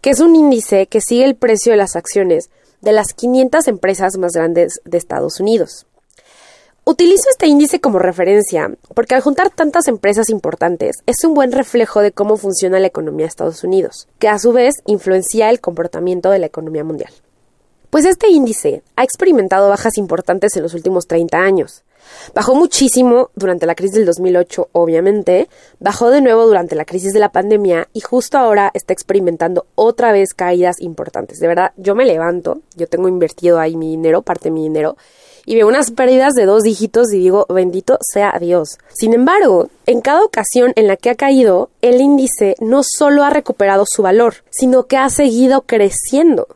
que 0.00 0.10
es 0.10 0.20
un 0.20 0.36
índice 0.36 0.86
que 0.86 1.00
sigue 1.00 1.24
el 1.24 1.34
precio 1.34 1.72
de 1.72 1.78
las 1.78 1.96
acciones 1.96 2.50
de 2.82 2.92
las 2.92 3.14
500 3.14 3.66
empresas 3.66 4.16
más 4.16 4.30
grandes 4.30 4.80
de 4.84 4.96
Estados 4.96 5.40
Unidos. 5.40 5.87
Utilizo 6.90 7.24
este 7.30 7.46
índice 7.46 7.82
como 7.82 7.98
referencia 7.98 8.74
porque 8.94 9.14
al 9.14 9.20
juntar 9.20 9.50
tantas 9.50 9.88
empresas 9.88 10.30
importantes 10.30 10.96
es 11.04 11.22
un 11.22 11.34
buen 11.34 11.52
reflejo 11.52 12.00
de 12.00 12.12
cómo 12.12 12.38
funciona 12.38 12.80
la 12.80 12.86
economía 12.86 13.26
de 13.26 13.28
Estados 13.28 13.62
Unidos, 13.62 14.08
que 14.18 14.26
a 14.26 14.38
su 14.38 14.54
vez 14.54 14.76
influencia 14.86 15.50
el 15.50 15.60
comportamiento 15.60 16.30
de 16.30 16.38
la 16.38 16.46
economía 16.46 16.84
mundial. 16.84 17.12
Pues 17.90 18.06
este 18.06 18.30
índice 18.30 18.82
ha 18.96 19.04
experimentado 19.04 19.68
bajas 19.68 19.98
importantes 19.98 20.56
en 20.56 20.62
los 20.62 20.72
últimos 20.72 21.06
30 21.06 21.36
años. 21.36 21.84
Bajó 22.34 22.54
muchísimo 22.54 23.28
durante 23.34 23.66
la 23.66 23.74
crisis 23.74 23.96
del 23.96 24.06
2008, 24.06 24.70
obviamente, 24.72 25.50
bajó 25.80 26.08
de 26.08 26.22
nuevo 26.22 26.46
durante 26.46 26.74
la 26.74 26.86
crisis 26.86 27.12
de 27.12 27.20
la 27.20 27.32
pandemia 27.32 27.90
y 27.92 28.00
justo 28.00 28.38
ahora 28.38 28.70
está 28.72 28.94
experimentando 28.94 29.66
otra 29.74 30.10
vez 30.10 30.32
caídas 30.32 30.80
importantes. 30.80 31.38
De 31.38 31.48
verdad, 31.48 31.72
yo 31.76 31.94
me 31.94 32.06
levanto, 32.06 32.62
yo 32.76 32.86
tengo 32.86 33.08
invertido 33.08 33.58
ahí 33.58 33.76
mi 33.76 33.90
dinero, 33.90 34.22
parte 34.22 34.44
de 34.44 34.52
mi 34.52 34.62
dinero, 34.62 34.96
y 35.48 35.54
veo 35.54 35.66
unas 35.66 35.92
pérdidas 35.92 36.34
de 36.34 36.44
dos 36.44 36.62
dígitos 36.62 37.10
y 37.10 37.20
digo, 37.20 37.46
bendito 37.48 37.96
sea 38.02 38.36
Dios. 38.38 38.76
Sin 38.92 39.14
embargo, 39.14 39.70
en 39.86 40.02
cada 40.02 40.22
ocasión 40.22 40.74
en 40.76 40.86
la 40.86 40.98
que 40.98 41.08
ha 41.08 41.14
caído, 41.14 41.70
el 41.80 42.02
índice 42.02 42.54
no 42.60 42.82
solo 42.82 43.24
ha 43.24 43.30
recuperado 43.30 43.84
su 43.88 44.02
valor, 44.02 44.34
sino 44.50 44.82
que 44.82 44.98
ha 44.98 45.08
seguido 45.08 45.62
creciendo. 45.62 46.48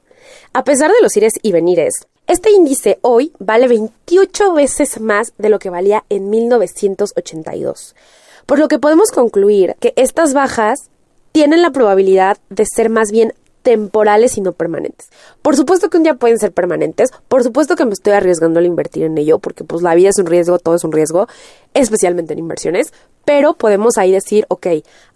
A 0.53 0.65
pesar 0.65 0.91
de 0.91 1.01
los 1.01 1.17
ires 1.17 1.33
y 1.41 1.53
venires, 1.53 2.07
este 2.27 2.51
índice 2.51 2.99
hoy 3.01 3.33
vale 3.39 3.67
28 3.67 4.53
veces 4.53 5.01
más 5.01 5.33
de 5.39 5.49
lo 5.49 5.59
que 5.59 5.71
valía 5.71 6.05
en 6.11 6.29
1982. 6.29 7.97
Por 8.45 8.59
lo 8.59 8.69
que 8.69 8.79
podemos 8.79 9.11
concluir 9.11 9.75
que 9.81 9.95
estas 9.97 10.35
bajas 10.35 10.91
tienen 11.33 11.63
la 11.63 11.71
probabilidad 11.71 12.37
de 12.51 12.67
ser 12.67 12.91
más 12.91 13.11
bien 13.11 13.33
temporales 13.63 14.37
y 14.37 14.41
no 14.41 14.53
permanentes. 14.53 15.09
Por 15.41 15.57
supuesto 15.57 15.89
que 15.89 15.97
un 15.97 16.03
día 16.03 16.15
pueden 16.15 16.39
ser 16.39 16.53
permanentes, 16.53 17.11
por 17.29 17.43
supuesto 17.43 17.77
que 17.77 17.85
me 17.85 17.93
estoy 17.93 18.13
arriesgando 18.13 18.61
a 18.61 18.63
invertir 18.63 19.05
en 19.05 19.17
ello, 19.17 19.39
porque 19.39 19.65
pues 19.65 19.83
la 19.83 19.95
vida 19.95 20.11
es 20.11 20.19
un 20.19 20.27
riesgo, 20.27 20.59
todo 20.59 20.75
es 20.75 20.85
un 20.85 20.93
riesgo, 20.93 21.29
especialmente 21.75 22.33
en 22.33 22.41
inversiones, 22.41 22.93
pero 23.25 23.55
podemos 23.55 23.99
ahí 23.99 24.13
decir, 24.13 24.45
ok, 24.49 24.67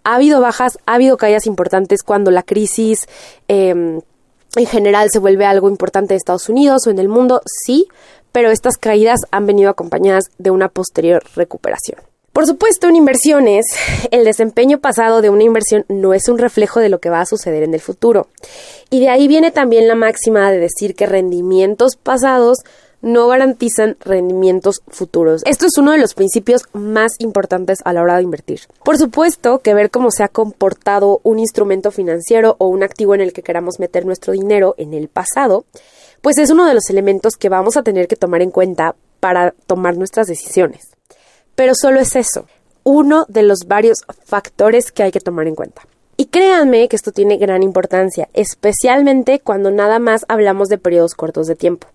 ha 0.03 0.15
habido 0.15 0.41
bajas, 0.41 0.79
ha 0.85 0.95
habido 0.95 1.17
caídas 1.17 1.45
importantes 1.45 2.03
cuando 2.03 2.31
la 2.31 2.43
crisis 2.43 3.07
em, 3.47 4.01
en 4.55 4.65
general 4.65 5.09
se 5.11 5.19
vuelve 5.19 5.45
algo 5.45 5.69
importante 5.69 6.13
en 6.13 6.17
Estados 6.17 6.49
Unidos 6.49 6.87
o 6.87 6.89
en 6.89 6.99
el 6.99 7.09
mundo, 7.09 7.41
sí, 7.45 7.87
pero 8.31 8.49
estas 8.49 8.77
caídas 8.77 9.19
han 9.31 9.45
venido 9.45 9.69
acompañadas 9.69 10.25
de 10.37 10.51
una 10.51 10.69
posterior 10.69 11.23
recuperación. 11.35 11.99
Por 12.37 12.45
supuesto, 12.45 12.87
en 12.87 12.95
inversiones, 12.95 13.65
el 14.11 14.23
desempeño 14.23 14.77
pasado 14.77 15.23
de 15.23 15.31
una 15.31 15.41
inversión 15.41 15.85
no 15.89 16.13
es 16.13 16.29
un 16.29 16.37
reflejo 16.37 16.79
de 16.79 16.87
lo 16.87 16.99
que 16.99 17.09
va 17.09 17.19
a 17.19 17.25
suceder 17.25 17.63
en 17.63 17.73
el 17.73 17.81
futuro. 17.81 18.27
Y 18.91 18.99
de 18.99 19.09
ahí 19.09 19.27
viene 19.27 19.49
también 19.49 19.87
la 19.87 19.95
máxima 19.95 20.51
de 20.51 20.59
decir 20.59 20.93
que 20.93 21.07
rendimientos 21.07 21.95
pasados 21.95 22.59
no 23.01 23.27
garantizan 23.27 23.97
rendimientos 24.01 24.83
futuros. 24.87 25.41
Esto 25.45 25.65
es 25.65 25.79
uno 25.79 25.93
de 25.93 25.97
los 25.97 26.13
principios 26.13 26.65
más 26.73 27.13
importantes 27.17 27.79
a 27.85 27.91
la 27.91 28.03
hora 28.03 28.17
de 28.17 28.21
invertir. 28.21 28.59
Por 28.85 28.99
supuesto 28.99 29.57
que 29.63 29.73
ver 29.73 29.89
cómo 29.89 30.11
se 30.11 30.21
ha 30.23 30.27
comportado 30.27 31.21
un 31.23 31.39
instrumento 31.39 31.89
financiero 31.89 32.55
o 32.59 32.67
un 32.67 32.83
activo 32.83 33.15
en 33.15 33.21
el 33.21 33.33
que 33.33 33.41
queramos 33.41 33.79
meter 33.79 34.05
nuestro 34.05 34.33
dinero 34.33 34.75
en 34.77 34.93
el 34.93 35.07
pasado, 35.07 35.65
pues 36.21 36.37
es 36.37 36.51
uno 36.51 36.67
de 36.67 36.75
los 36.75 36.87
elementos 36.91 37.33
que 37.33 37.49
vamos 37.49 37.77
a 37.77 37.81
tener 37.81 38.07
que 38.07 38.15
tomar 38.15 38.43
en 38.43 38.51
cuenta 38.51 38.95
para 39.19 39.55
tomar 39.65 39.97
nuestras 39.97 40.27
decisiones. 40.27 40.96
Pero 41.57 41.73
solo 41.73 41.99
es 41.99 42.15
eso, 42.15 42.45
uno 42.83 43.25
de 43.29 43.41
los 43.41 43.61
varios 43.65 43.97
factores 44.23 44.91
que 44.91 45.01
hay 45.01 45.11
que 45.11 45.19
tomar 45.19 45.47
en 45.47 45.55
cuenta. 45.55 45.81
Y 46.15 46.27
créanme 46.27 46.87
que 46.87 46.95
esto 46.95 47.11
tiene 47.11 47.37
gran 47.37 47.63
importancia, 47.63 48.29
especialmente 48.33 49.39
cuando 49.39 49.71
nada 49.71 49.97
más 49.97 50.23
hablamos 50.27 50.69
de 50.69 50.77
periodos 50.77 51.15
cortos 51.15 51.47
de 51.47 51.55
tiempo. 51.55 51.87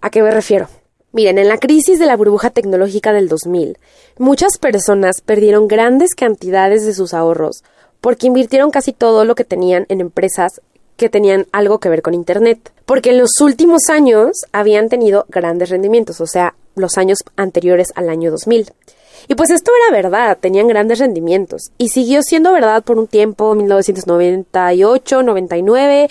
¿A 0.00 0.10
qué 0.10 0.22
me 0.22 0.30
refiero? 0.30 0.68
Miren, 1.10 1.38
en 1.38 1.48
la 1.48 1.58
crisis 1.58 1.98
de 1.98 2.06
la 2.06 2.16
burbuja 2.16 2.50
tecnológica 2.50 3.12
del 3.12 3.28
2000, 3.28 3.76
muchas 4.18 4.56
personas 4.58 5.16
perdieron 5.20 5.66
grandes 5.66 6.14
cantidades 6.14 6.86
de 6.86 6.94
sus 6.94 7.12
ahorros 7.12 7.64
porque 8.00 8.28
invirtieron 8.28 8.70
casi 8.70 8.92
todo 8.92 9.24
lo 9.24 9.34
que 9.34 9.44
tenían 9.44 9.84
en 9.88 10.00
empresas 10.00 10.60
que 10.96 11.08
tenían 11.08 11.48
algo 11.50 11.80
que 11.80 11.88
ver 11.88 12.02
con 12.02 12.14
Internet, 12.14 12.70
porque 12.86 13.10
en 13.10 13.18
los 13.18 13.40
últimos 13.40 13.90
años 13.90 14.30
habían 14.52 14.88
tenido 14.88 15.26
grandes 15.28 15.70
rendimientos, 15.70 16.20
o 16.20 16.26
sea, 16.28 16.54
los 16.74 16.98
años 16.98 17.18
anteriores 17.36 17.88
al 17.94 18.08
año 18.08 18.30
2000. 18.30 18.72
Y 19.28 19.34
pues 19.34 19.50
esto 19.50 19.70
era 19.88 19.96
verdad, 19.96 20.38
tenían 20.40 20.68
grandes 20.68 20.98
rendimientos. 20.98 21.70
Y 21.78 21.90
siguió 21.90 22.22
siendo 22.22 22.52
verdad 22.52 22.82
por 22.82 22.98
un 22.98 23.06
tiempo, 23.06 23.54
1998, 23.54 25.22
99, 25.22 26.08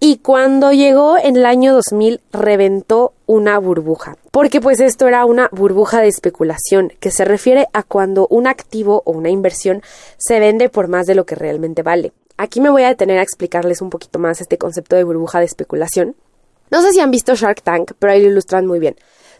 y 0.00 0.18
cuando 0.18 0.72
llegó 0.72 1.16
en 1.18 1.36
el 1.36 1.46
año 1.46 1.74
2000 1.74 2.20
reventó 2.32 3.12
una 3.26 3.58
burbuja. 3.58 4.16
Porque 4.30 4.60
pues 4.60 4.80
esto 4.80 5.08
era 5.08 5.24
una 5.24 5.48
burbuja 5.52 6.00
de 6.00 6.08
especulación, 6.08 6.92
que 7.00 7.10
se 7.10 7.24
refiere 7.24 7.66
a 7.72 7.82
cuando 7.82 8.26
un 8.28 8.46
activo 8.46 9.02
o 9.04 9.12
una 9.12 9.30
inversión 9.30 9.82
se 10.16 10.40
vende 10.40 10.68
por 10.68 10.88
más 10.88 11.06
de 11.06 11.14
lo 11.14 11.26
que 11.26 11.34
realmente 11.34 11.82
vale. 11.82 12.12
Aquí 12.38 12.60
me 12.60 12.70
voy 12.70 12.82
a 12.82 12.88
detener 12.88 13.18
a 13.18 13.22
explicarles 13.22 13.80
un 13.80 13.90
poquito 13.90 14.18
más 14.18 14.40
este 14.40 14.58
concepto 14.58 14.96
de 14.96 15.04
burbuja 15.04 15.38
de 15.38 15.46
especulación. 15.46 16.14
No 16.70 16.82
sé 16.82 16.92
si 16.92 17.00
han 17.00 17.10
visto 17.10 17.34
Shark 17.34 17.62
Tank, 17.62 17.92
pero 17.98 18.12
ahí 18.12 18.22
lo 18.22 18.28
ilustran 18.28 18.66
muy 18.66 18.78
bien. 18.78 18.96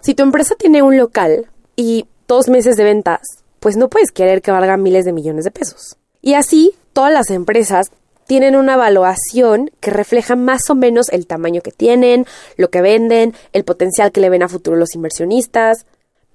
Si 0.07 0.15
tu 0.15 0.23
empresa 0.23 0.55
tiene 0.55 0.83
un 0.83 0.97
local 0.97 1.49
y 1.75 2.07
dos 2.29 2.47
meses 2.49 2.77
de 2.77 2.85
ventas, 2.85 3.23
pues 3.59 3.77
no 3.77 3.89
puedes 3.89 4.13
querer 4.13 4.41
que 4.41 4.53
valga 4.53 4.77
miles 4.77 5.05
de 5.05 5.13
millones 5.13 5.45
de 5.45 5.51
pesos. 5.51 5.97
Y 6.23 6.35
así, 6.35 6.77
todas 6.93 7.13
las 7.13 7.29
empresas 7.31 7.91
tienen 8.25 8.55
una 8.55 8.75
evaluación 8.75 9.73
que 9.81 9.91
refleja 9.91 10.37
más 10.37 10.71
o 10.71 10.77
menos 10.77 11.09
el 11.09 11.27
tamaño 11.27 11.61
que 11.61 11.73
tienen, 11.73 12.25
lo 12.57 12.71
que 12.71 12.83
venden, 12.83 13.35
el 13.53 13.65
potencial 13.65 14.13
que 14.13 14.21
le 14.21 14.31
ven 14.31 14.45
a 14.45 14.49
futuro 14.49 14.77
los 14.77 14.95
inversionistas. 14.95 15.87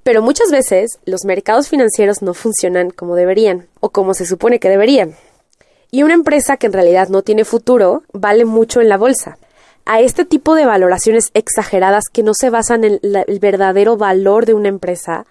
Pero 0.04 0.22
muchas 0.22 0.52
veces 0.52 1.00
los 1.06 1.24
mercados 1.24 1.70
financieros 1.70 2.22
no 2.22 2.34
funcionan 2.34 2.90
como 2.90 3.16
deberían 3.16 3.70
o 3.80 3.92
como 3.92 4.14
se 4.14 4.26
supone 4.26 4.60
que 4.60 4.68
deberían. 4.68 5.16
Y 5.92 6.04
una 6.04 6.14
empresa 6.14 6.58
que 6.58 6.68
en 6.68 6.74
realidad 6.74 7.08
no 7.08 7.22
tiene 7.22 7.46
futuro 7.46 8.04
vale 8.12 8.44
mucho 8.44 8.82
en 8.82 8.90
la 8.90 8.98
bolsa. 8.98 9.38
A 9.86 10.00
este 10.00 10.26
tipo 10.26 10.56
de 10.56 10.66
valoraciones 10.66 11.32
exageradas 11.34 12.06
que 12.12 12.24
no 12.24 12.34
se 12.34 12.50
basan 12.50 12.84
en 12.84 13.00
el 13.02 13.40
verdadero 13.40 13.98
valor 13.98 14.46
de 14.46 14.54
una 14.54 14.70
empresa, 14.70 15.26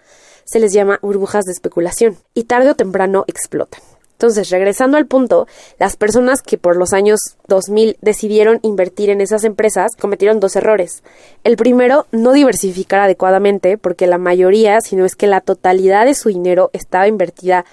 se 0.44 0.58
les 0.58 0.72
llama 0.72 0.98
burbujas 1.02 1.44
de 1.44 1.52
especulación 1.52 2.16
y 2.34 2.44
tarde 2.44 2.70
o 2.70 2.74
temprano 2.74 3.24
explotan. 3.28 3.80
Entonces, 4.20 4.50
regresando 4.50 4.98
al 4.98 5.06
punto, 5.06 5.46
las 5.78 5.96
personas 5.96 6.42
que 6.42 6.58
por 6.58 6.76
los 6.76 6.92
años 6.92 7.20
2000 7.48 7.96
decidieron 8.02 8.58
invertir 8.60 9.08
en 9.08 9.22
esas 9.22 9.44
empresas 9.44 9.92
cometieron 9.98 10.40
dos 10.40 10.56
errores. 10.56 11.02
El 11.42 11.56
primero, 11.56 12.06
no 12.12 12.32
diversificar 12.32 13.00
adecuadamente, 13.00 13.78
porque 13.78 14.06
la 14.06 14.18
mayoría, 14.18 14.82
si 14.82 14.94
no 14.94 15.06
es 15.06 15.16
que 15.16 15.26
la 15.26 15.40
totalidad 15.40 16.04
de 16.04 16.14
su 16.14 16.28
dinero 16.28 16.68
estaba 16.74 17.08
invertida 17.08 17.64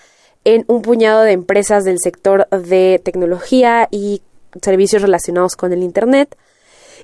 en 0.46 0.63
un 0.67 0.84
puñado 0.84 1.24
de 1.24 1.34
empresas 1.34 1.84
del 1.84 2.00
sector 2.00 2.48
de 2.50 3.01
tecnología 3.03 3.89
y 3.91 4.22
servicios 4.62 5.01
relacionados 5.01 5.57
con 5.57 5.74
el 5.74 5.84
Internet. 5.84 6.38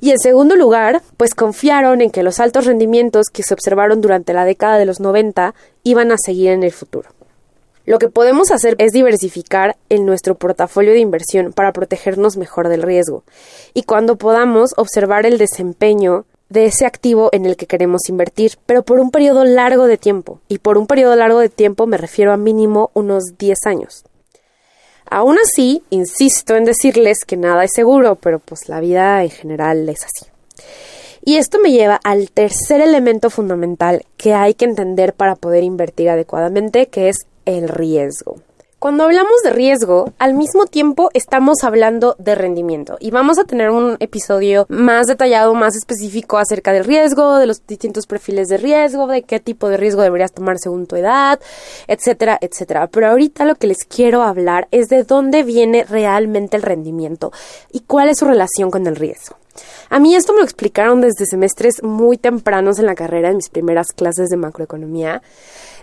Y 0.02 0.12
en 0.12 0.20
segundo 0.20 0.56
lugar, 0.56 1.02
pues 1.18 1.36
confiaron 1.36 2.02
en 2.02 2.10
que 2.10 2.24
los 2.24 2.40
altos 2.40 2.66
rendimientos 2.66 3.28
que 3.32 3.44
se 3.44 3.54
observaron 3.54 4.02
durante 4.02 4.34
la 4.34 4.46
década 4.46 4.78
de 4.78 4.86
los 4.86 5.00
90 5.00 5.54
iban 5.84 6.12
a 6.12 6.18
seguir 6.18 6.50
en 6.50 6.64
el 6.64 6.72
futuro. 6.72 7.10
Lo 7.86 8.00
que 8.00 8.08
podemos 8.08 8.52
hacer 8.52 8.76
es 8.78 8.94
diversificar 8.94 9.76
en 9.90 10.06
nuestro 10.06 10.36
portafolio 10.36 10.94
de 10.94 11.00
inversión 11.00 11.52
para 11.52 11.74
protegernos 11.74 12.38
mejor 12.38 12.70
del 12.70 12.82
riesgo 12.82 13.24
y 13.74 13.84
cuando 13.84 14.16
podamos 14.16 14.72
observar 14.78 15.26
el 15.26 15.38
desempeño 15.38 16.26
de 16.48 16.66
ese 16.66 16.86
activo 16.86 17.30
en 17.34 17.46
el 17.46 17.58
que 17.58 17.66
queremos 17.66 18.08
invertir, 18.08 18.54
pero 18.66 18.84
por 18.84 19.00
un 19.00 19.12
periodo 19.12 19.44
largo 19.44 19.88
de 19.88 19.98
tiempo. 19.98 20.40
Y 20.48 20.60
por 20.60 20.78
un 20.78 20.88
periodo 20.88 21.16
largo 21.16 21.40
de 21.40 21.50
tiempo 21.50 21.88
me 21.88 21.98
refiero 21.98 22.32
a 22.32 22.38
mínimo 22.38 22.92
unos 22.94 23.24
10 23.38 23.58
años. 23.66 24.06
Aún 25.14 25.38
así, 25.38 25.84
insisto 25.92 26.56
en 26.56 26.66
decirles 26.66 27.20
que 27.24 27.38
nada 27.38 27.64
es 27.66 27.74
seguro, 27.76 28.16
pero 28.16 28.40
pues 28.40 28.68
la 28.68 28.80
vida 28.80 29.22
en 29.24 29.30
general 29.30 29.88
es 29.88 30.06
así. 30.06 30.26
Y 31.24 31.36
esto 31.36 31.60
me 31.62 31.72
lleva 31.72 32.00
al 32.04 32.32
tercer 32.32 32.82
elemento 32.82 33.30
fundamental 33.30 34.08
que 34.18 34.34
hay 34.34 34.56
que 34.56 34.66
entender 34.66 35.14
para 35.14 35.36
poder 35.36 35.64
invertir 35.64 36.10
adecuadamente, 36.10 36.88
que 36.88 37.10
es 37.10 37.28
el 37.46 37.70
riesgo. 37.70 38.38
Cuando 38.84 39.06
hablamos 39.06 39.42
de 39.46 39.52
riesgo, 39.52 40.12
al 40.20 40.34
mismo 40.34 40.66
tiempo 40.66 41.10
estamos 41.14 41.64
hablando 41.64 42.18
de 42.20 42.36
rendimiento 42.36 42.98
y 43.00 43.12
vamos 43.12 43.40
a 43.40 43.46
tener 43.46 43.70
un 43.70 43.96
episodio 44.02 44.66
más 44.68 45.08
detallado, 45.08 45.54
más 45.54 45.78
específico 45.78 46.38
acerca 46.38 46.74
del 46.74 46.84
riesgo, 46.84 47.38
de 47.38 47.46
los 47.46 47.66
distintos 47.66 48.08
perfiles 48.08 48.50
de 48.50 48.58
riesgo, 48.58 49.08
de 49.08 49.24
qué 49.24 49.40
tipo 49.40 49.70
de 49.70 49.78
riesgo 49.78 50.02
deberías 50.02 50.34
tomar 50.34 50.58
según 50.60 50.86
tu 50.86 50.98
edad, 50.98 51.40
etcétera, 51.88 52.38
etcétera. 52.42 52.88
Pero 52.88 53.08
ahorita 53.08 53.46
lo 53.46 53.56
que 53.56 53.68
les 53.68 53.86
quiero 53.86 54.22
hablar 54.22 54.68
es 54.72 54.90
de 54.90 55.04
dónde 55.04 55.44
viene 55.44 55.86
realmente 55.86 56.58
el 56.58 56.64
rendimiento 56.64 57.32
y 57.72 57.80
cuál 57.88 58.10
es 58.10 58.18
su 58.18 58.26
relación 58.26 58.70
con 58.70 58.86
el 58.86 58.98
riesgo. 58.98 59.38
A 59.90 60.00
mí 60.00 60.14
esto 60.14 60.34
me 60.34 60.40
lo 60.40 60.44
explicaron 60.44 61.00
desde 61.00 61.26
semestres 61.26 61.82
muy 61.84 62.18
tempranos 62.18 62.80
en 62.80 62.88
la 62.88 62.96
carrera, 62.96 63.30
en 63.30 63.38
mis 63.38 63.48
primeras 63.48 63.94
clases 63.96 64.28
de 64.28 64.36
macroeconomía, 64.36 65.22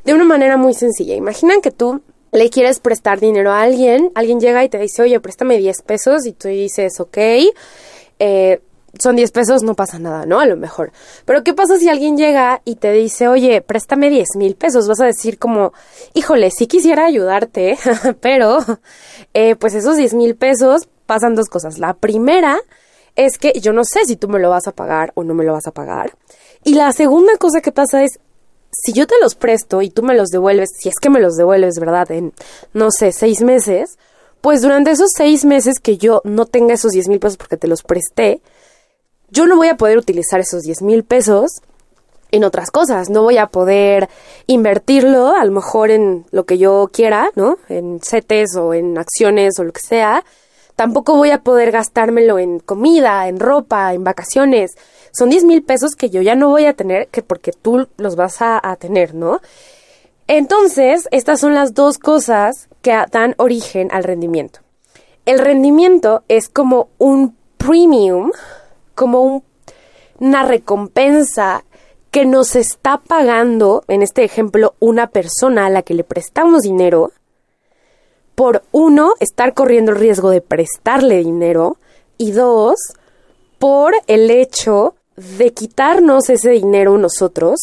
de 0.05 0.13
una 0.13 0.25
manera 0.25 0.59
muy 0.59 0.75
sencilla. 0.75 1.15
Imaginan 1.15 1.63
que 1.63 1.71
tú 1.71 2.03
le 2.33 2.51
quieres 2.51 2.81
prestar 2.81 3.21
dinero 3.21 3.53
a 3.53 3.63
alguien, 3.63 4.11
alguien 4.15 4.41
llega 4.41 4.65
y 4.65 4.69
te 4.69 4.79
dice, 4.79 5.03
oye, 5.03 5.21
préstame 5.21 5.59
10 5.59 5.83
pesos 5.83 6.27
y 6.27 6.33
tú 6.33 6.49
dices, 6.49 7.01
ok, 7.01 7.19
eh, 8.19 8.61
son 8.99 9.17
10 9.17 9.31
pesos, 9.31 9.63
no 9.63 9.75
pasa 9.75 9.99
nada, 9.99 10.27
¿no? 10.27 10.41
A 10.41 10.47
lo 10.47 10.57
mejor. 10.57 10.93
Pero 11.25 11.45
¿qué 11.45 11.55
pasa 11.55 11.79
si 11.79 11.89
alguien 11.89 12.17
llega 12.17 12.61
y 12.65 12.77
te 12.77 12.93
dice, 12.93 13.29
oye, 13.29 13.61
préstame 13.63 14.11
10 14.11 14.37
mil 14.37 14.57
pesos? 14.57 14.89
Vas 14.89 15.01
a 15.01 15.07
decir 15.07 15.39
como, 15.39 15.73
híjole, 16.15 16.51
sí 16.51 16.67
quisiera 16.67 17.07
ayudarte, 17.07 17.79
pero 18.21 18.59
eh, 19.35 19.57
pues 19.57 19.75
esos 19.75 19.97
10 19.97 20.15
mil 20.15 20.37
pesos 20.37 20.89
pasan 21.07 21.35
dos 21.35 21.49
cosas. 21.49 21.79
La 21.79 21.95
primera 21.95 22.59
es 23.17 23.39
que 23.39 23.53
yo 23.61 23.73
no 23.73 23.85
sé 23.85 24.05
si 24.07 24.17
tú 24.17 24.29
me 24.29 24.39
lo 24.39 24.51
vas 24.51 24.67
a 24.67 24.73
pagar 24.73 25.13
o 25.15 25.25
no 25.25 25.35
me 25.35 25.45
lo 25.45 25.53
vas 25.53 25.67
a 25.67 25.73
pagar. 25.73 26.13
Y 26.65 26.75
la 26.75 26.93
segunda 26.93 27.37
cosa 27.39 27.61
que 27.61 27.73
pasa 27.73 28.03
es, 28.03 28.19
si 28.73 28.93
yo 28.93 29.07
te 29.07 29.15
los 29.21 29.35
presto 29.35 29.83
y 29.83 29.91
tú 29.91 30.03
me 30.03 30.15
los 30.15 30.29
devuelves, 30.29 30.71
si 30.79 30.89
es 30.89 30.95
que 31.01 31.11
me 31.11 31.21
los 31.21 31.37
devuelves, 31.37 31.79
¿verdad? 31.79 32.11
En, 32.11 32.33
no 32.73 32.91
sé, 32.91 33.13
seis 33.13 33.43
meses, 33.43 33.99
pues 34.41 34.63
durante 34.63 34.91
esos 34.91 35.11
seis 35.15 35.45
meses 35.45 35.81
que 35.81 35.99
yo 35.99 36.23
no 36.25 36.47
tenga 36.47 36.75
esos 36.75 36.93
diez 36.93 37.09
mil 37.09 37.21
pesos 37.21 37.37
porque 37.37 37.57
te 37.57 37.69
los 37.69 37.83
presté, 37.83 38.41
yo 39.31 39.47
no 39.47 39.57
voy 39.57 39.69
a 39.69 39.77
poder 39.77 39.99
utilizar 39.99 40.41
esos 40.41 40.63
diez 40.63 40.83
mil 40.83 41.05
pesos 41.05 41.61
en 42.33 42.45
otras 42.45 42.71
cosas, 42.71 43.11
no 43.11 43.23
voy 43.23 43.39
a 43.39 43.49
poder 43.49 44.09
invertirlo 44.47 45.35
a 45.35 45.45
lo 45.45 45.51
mejor 45.51 45.91
en 45.91 46.27
lo 46.31 46.45
que 46.45 46.59
yo 46.59 46.89
quiera, 46.93 47.31
¿no? 47.35 47.59
En 47.69 48.01
CETES 48.01 48.57
o 48.57 48.73
en 48.73 48.99
acciones 48.99 49.59
o 49.59 49.65
lo 49.65 49.73
que 49.73 49.81
sea. 49.81 50.25
Tampoco 50.77 51.17
voy 51.17 51.31
a 51.31 51.43
poder 51.43 51.73
gastármelo 51.73 52.39
en 52.39 52.61
comida, 52.61 53.29
en 53.29 53.41
ropa, 53.41 53.93
en 53.93 54.05
vacaciones 54.05 54.73
son 55.13 55.31
10 55.31 55.45
mil 55.45 55.63
pesos 55.63 55.95
que 55.97 56.11
yo 56.11 56.23
ya 56.23 56.35
no 56.35 56.49
voy 56.49 56.67
a 56.67 56.75
tener 56.75 57.09
que 57.09 57.23
porque 57.23 57.53
tú 57.53 57.89
los 57.97 58.17
vas 58.17 58.37
a, 58.41 58.77
tener, 58.77 59.15
¿no? 59.15 59.41
Entonces, 60.27 61.09
estas 61.11 61.41
son 61.41 61.55
las 61.55 61.75
dos 61.75 61.99
cosas 61.99 62.69
que 62.83 62.97
dan 63.11 63.35
origen 63.39 63.89
al 63.93 64.05
rendimiento. 64.05 64.61
El 65.27 65.39
rendimiento 65.39 66.23
es 66.29 66.49
como 66.49 66.89
un 66.99 67.37
premium, 67.57 68.31
como 68.95 69.43
una 70.19 70.45
recompensa 70.45 71.65
que 72.11 72.25
nos 72.27 72.57
está 72.57 72.99
pagando, 72.99 73.85
en 73.89 74.03
este 74.03 74.25
ejemplo, 74.25 74.75
una 74.81 75.09
persona 75.09 75.67
a 75.67 75.71
la 75.71 75.83
que 75.83 75.95
le 75.95 76.05
prestamos 76.05 76.63
dinero, 76.63 77.13
por 78.35 78.63
uno, 78.73 79.15
estar 79.21 79.55
corriendo 79.55 79.93
el 79.93 79.99
riesgo 79.99 80.31
de 80.31 80.41
prestarle 80.41 81.19
dinero, 81.19 81.77
y 82.19 82.33
dos, 82.33 82.79
por 83.59 83.95
el 84.07 84.31
hecho 84.31 84.95
de 85.17 85.53
quitarnos 85.53 86.31
ese 86.31 86.51
dinero 86.51 86.97
nosotros 86.99 87.61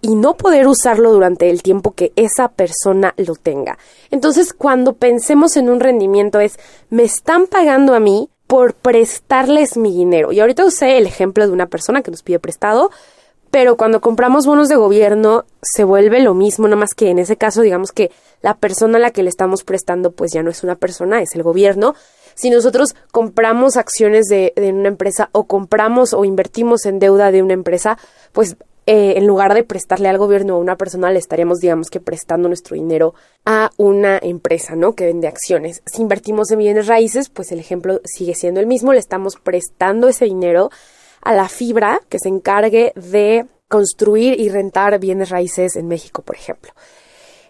y 0.00 0.14
no 0.14 0.36
poder 0.36 0.66
usarlo 0.68 1.12
durante 1.12 1.50
el 1.50 1.62
tiempo 1.62 1.92
que 1.92 2.12
esa 2.16 2.48
persona 2.48 3.14
lo 3.16 3.34
tenga. 3.34 3.78
Entonces, 4.10 4.52
cuando 4.52 4.94
pensemos 4.94 5.56
en 5.56 5.68
un 5.68 5.80
rendimiento 5.80 6.40
es, 6.40 6.58
me 6.90 7.02
están 7.02 7.46
pagando 7.46 7.94
a 7.94 8.00
mí 8.00 8.28
por 8.46 8.74
prestarles 8.74 9.76
mi 9.76 9.92
dinero. 9.92 10.32
Y 10.32 10.40
ahorita 10.40 10.64
usé 10.64 10.98
el 10.98 11.06
ejemplo 11.06 11.46
de 11.46 11.52
una 11.52 11.66
persona 11.66 12.02
que 12.02 12.10
nos 12.10 12.22
pide 12.22 12.40
prestado, 12.40 12.90
pero 13.50 13.76
cuando 13.76 14.00
compramos 14.00 14.46
bonos 14.46 14.68
de 14.68 14.76
gobierno 14.76 15.44
se 15.62 15.84
vuelve 15.84 16.20
lo 16.20 16.34
mismo, 16.34 16.66
nada 16.66 16.76
más 16.76 16.94
que 16.94 17.10
en 17.10 17.18
ese 17.18 17.36
caso 17.36 17.62
digamos 17.62 17.92
que 17.92 18.10
la 18.42 18.54
persona 18.54 18.98
a 18.98 19.00
la 19.00 19.10
que 19.10 19.22
le 19.22 19.28
estamos 19.28 19.64
prestando 19.64 20.12
pues 20.12 20.32
ya 20.32 20.42
no 20.42 20.50
es 20.50 20.62
una 20.62 20.76
persona, 20.76 21.20
es 21.20 21.34
el 21.34 21.42
gobierno 21.42 21.94
si 22.34 22.50
nosotros 22.50 22.94
compramos 23.12 23.76
acciones 23.76 24.26
de, 24.26 24.52
una 24.56 24.88
empresa 24.88 25.30
o 25.32 25.44
compramos 25.44 26.12
o 26.12 26.24
invertimos 26.24 26.86
en 26.86 26.98
deuda 26.98 27.30
de 27.30 27.42
una 27.42 27.54
empresa, 27.54 27.98
pues 28.32 28.56
eh, 28.86 29.14
en 29.16 29.26
lugar 29.26 29.54
de 29.54 29.62
prestarle 29.62 30.08
al 30.08 30.18
gobierno 30.18 30.54
a 30.54 30.58
una 30.58 30.76
persona, 30.76 31.10
le 31.10 31.18
estaríamos, 31.18 31.58
digamos 31.58 31.90
que, 31.90 32.00
prestando 32.00 32.48
nuestro 32.48 32.74
dinero 32.74 33.14
a 33.44 33.70
una 33.76 34.18
empresa, 34.20 34.74
¿no? 34.74 34.94
Que 34.94 35.06
vende 35.06 35.28
acciones. 35.28 35.82
Si 35.86 36.02
invertimos 36.02 36.50
en 36.50 36.58
bienes 36.58 36.86
raíces, 36.86 37.28
pues 37.28 37.52
el 37.52 37.60
ejemplo 37.60 38.00
sigue 38.04 38.34
siendo 38.34 38.58
el 38.58 38.66
mismo, 38.66 38.92
le 38.92 38.98
estamos 38.98 39.36
prestando 39.36 40.08
ese 40.08 40.24
dinero 40.24 40.70
a 41.20 41.34
la 41.34 41.48
fibra 41.48 42.00
que 42.08 42.18
se 42.18 42.28
encargue 42.28 42.92
de 42.96 43.46
construir 43.68 44.40
y 44.40 44.48
rentar 44.48 44.98
bienes 44.98 45.30
raíces 45.30 45.76
en 45.76 45.86
México, 45.86 46.22
por 46.22 46.34
ejemplo. 46.34 46.72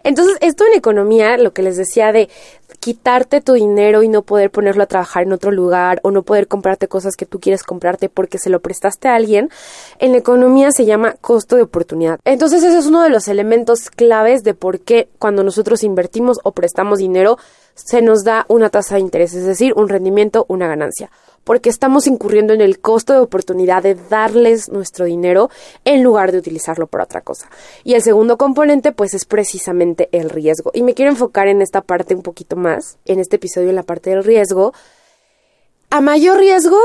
Entonces, 0.03 0.37
esto 0.41 0.65
en 0.65 0.77
economía, 0.77 1.37
lo 1.37 1.53
que 1.53 1.61
les 1.61 1.77
decía 1.77 2.11
de 2.11 2.29
quitarte 2.81 3.41
tu 3.41 3.53
dinero 3.53 4.01
y 4.01 4.09
no 4.09 4.23
poder 4.23 4.49
ponerlo 4.49 4.83
a 4.83 4.87
trabajar 4.87 5.23
en 5.23 5.31
otro 5.31 5.51
lugar 5.51 5.99
o 6.03 6.09
no 6.09 6.23
poder 6.23 6.47
comprarte 6.47 6.87
cosas 6.87 7.15
que 7.15 7.27
tú 7.27 7.39
quieres 7.39 7.63
comprarte 7.63 8.09
porque 8.09 8.39
se 8.39 8.49
lo 8.49 8.59
prestaste 8.59 9.07
a 9.07 9.15
alguien, 9.15 9.49
en 9.99 10.11
la 10.11 10.17
economía 10.17 10.71
se 10.71 10.85
llama 10.85 11.13
costo 11.21 11.55
de 11.55 11.61
oportunidad. 11.61 12.19
Entonces 12.25 12.63
ese 12.63 12.79
es 12.79 12.87
uno 12.87 13.03
de 13.03 13.09
los 13.09 13.27
elementos 13.27 13.91
claves 13.91 14.43
de 14.43 14.55
por 14.55 14.79
qué 14.79 15.09
cuando 15.19 15.43
nosotros 15.43 15.83
invertimos 15.83 16.39
o 16.43 16.53
prestamos 16.53 16.97
dinero 16.97 17.37
se 17.75 18.01
nos 18.01 18.23
da 18.23 18.45
una 18.49 18.69
tasa 18.69 18.95
de 18.95 19.01
interés, 19.01 19.33
es 19.35 19.45
decir, 19.45 19.73
un 19.75 19.87
rendimiento, 19.87 20.45
una 20.49 20.67
ganancia 20.67 21.11
porque 21.43 21.69
estamos 21.69 22.07
incurriendo 22.07 22.53
en 22.53 22.61
el 22.61 22.79
costo 22.79 23.13
de 23.13 23.19
oportunidad 23.19 23.83
de 23.83 23.95
darles 23.95 24.69
nuestro 24.69 25.05
dinero 25.05 25.49
en 25.85 26.03
lugar 26.03 26.31
de 26.31 26.37
utilizarlo 26.37 26.87
por 26.87 27.01
otra 27.01 27.21
cosa. 27.21 27.49
Y 27.83 27.95
el 27.95 28.01
segundo 28.01 28.37
componente, 28.37 28.91
pues, 28.91 29.13
es 29.13 29.25
precisamente 29.25 30.09
el 30.11 30.29
riesgo. 30.29 30.71
Y 30.73 30.83
me 30.83 30.93
quiero 30.93 31.11
enfocar 31.11 31.47
en 31.47 31.61
esta 31.61 31.81
parte 31.81 32.15
un 32.15 32.21
poquito 32.21 32.55
más, 32.55 32.97
en 33.05 33.19
este 33.19 33.37
episodio, 33.37 33.69
en 33.69 33.75
la 33.75 33.83
parte 33.83 34.11
del 34.11 34.23
riesgo. 34.23 34.73
A 35.89 36.01
mayor 36.01 36.37
riesgo, 36.37 36.77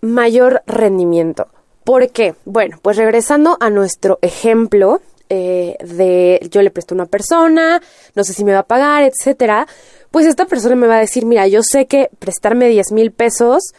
mayor 0.00 0.62
rendimiento. 0.66 1.46
¿Por 1.84 2.10
qué? 2.10 2.34
Bueno, 2.44 2.78
pues 2.82 2.96
regresando 2.96 3.56
a 3.60 3.70
nuestro 3.70 4.18
ejemplo 4.22 5.00
eh, 5.28 5.76
de 5.80 6.46
yo 6.50 6.60
le 6.60 6.70
presto 6.70 6.94
a 6.94 6.96
una 6.96 7.06
persona, 7.06 7.80
no 8.14 8.22
sé 8.22 8.34
si 8.34 8.44
me 8.44 8.52
va 8.52 8.60
a 8.60 8.66
pagar, 8.66 9.02
etcétera, 9.02 9.66
pues 10.10 10.26
esta 10.26 10.44
persona 10.44 10.76
me 10.76 10.86
va 10.86 10.96
a 10.96 11.00
decir, 11.00 11.24
mira, 11.24 11.46
yo 11.46 11.62
sé 11.62 11.86
que 11.86 12.10
prestarme 12.18 12.68
10 12.68 12.92
mil 12.92 13.12
pesos 13.12 13.72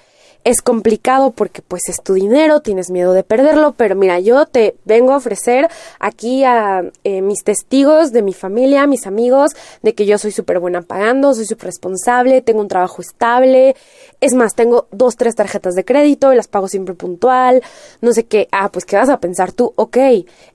es 0.44 0.62
complicado 0.62 1.32
porque 1.32 1.62
pues 1.62 1.84
es 1.88 2.02
tu 2.04 2.14
dinero, 2.14 2.62
tienes 2.62 2.90
miedo 2.90 3.14
de 3.14 3.24
perderlo, 3.24 3.74
pero 3.74 3.96
mira, 3.96 4.20
yo 4.20 4.46
te 4.46 4.76
vengo 4.86 5.14
a 5.14 5.18
ofrecer 5.18 5.70
aquí 6.00 6.44
a 6.44 6.84
eh, 7.04 7.22
mis 7.22 7.44
testigos 7.44 8.12
de 8.12 8.22
mi 8.22 8.34
familia, 8.34 8.86
mis 8.88 9.08
amigos, 9.08 9.52
de 9.82 9.94
que 9.94 10.06
yo 10.06 10.18
soy 10.18 10.32
súper 10.32 10.60
buena 10.60 10.82
pagando, 10.82 11.34
soy 11.34 11.46
súper 11.46 11.68
responsable, 11.68 12.42
tengo 12.42 12.62
un 12.62 12.68
trabajo 12.68 13.02
estable, 13.02 13.76
es 14.20 14.34
más, 14.34 14.56
tengo 14.56 14.88
dos, 14.92 15.16
tres 15.16 15.36
tarjetas 15.36 15.76
de 15.76 15.86
crédito 15.86 16.34
y 16.34 16.36
las 16.36 16.48
pago 16.48 16.68
siempre 16.68 16.96
puntual, 16.96 17.62
no 18.02 18.14
sé 18.14 18.26
qué, 18.26 18.48
ah, 18.52 18.70
pues 18.70 18.86
qué 18.86 18.98
vas 18.98 19.10
a 19.10 19.20
pensar 19.20 19.52
tú, 19.52 19.74
ok, 19.76 19.98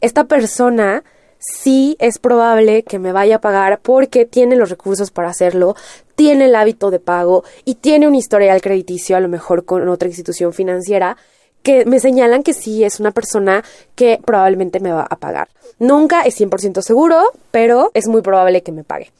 esta 0.01 0.25
persona 0.25 1.05
sí 1.39 1.97
es 2.01 2.19
probable 2.19 2.83
que 2.83 2.99
me 2.99 3.13
vaya 3.13 3.37
a 3.37 3.41
pagar 3.41 3.81
porque 3.81 4.27
tiene 4.27 4.57
los 4.57 4.71
recursos 4.71 5.11
para 5.11 5.31
hacerlo, 5.31 5.77
tiene 6.19 6.47
el 6.47 6.57
hábito 6.57 6.91
de 6.91 6.99
pago 6.99 7.45
y 7.65 7.77
tiene 7.77 8.09
un 8.09 8.17
historial 8.17 8.61
crediticio 8.61 9.17
a 9.17 9.21
lo 9.21 9.29
mejor 9.29 9.65
con 9.65 9.89
otra 9.89 10.09
institución 10.09 10.53
financiera 10.53 11.17
que 11.63 11.85
me 11.85 12.01
señalan 12.01 12.43
que 12.43 12.55
sí 12.55 12.83
es 12.83 12.99
una 12.99 13.13
persona 13.13 13.63
que 13.95 14.19
probablemente 14.25 14.81
me 14.81 14.91
va 14.91 15.07
a 15.09 15.15
pagar. 15.15 15.49
Nunca 15.79 16.23
es 16.23 16.41
100% 16.41 16.83
seguro, 16.83 17.23
pero 17.53 17.93
es 17.95 18.09
muy 18.09 18.21
probable 18.21 18.65
que 18.65 18.73
me 18.73 18.83
pague. 18.83 19.13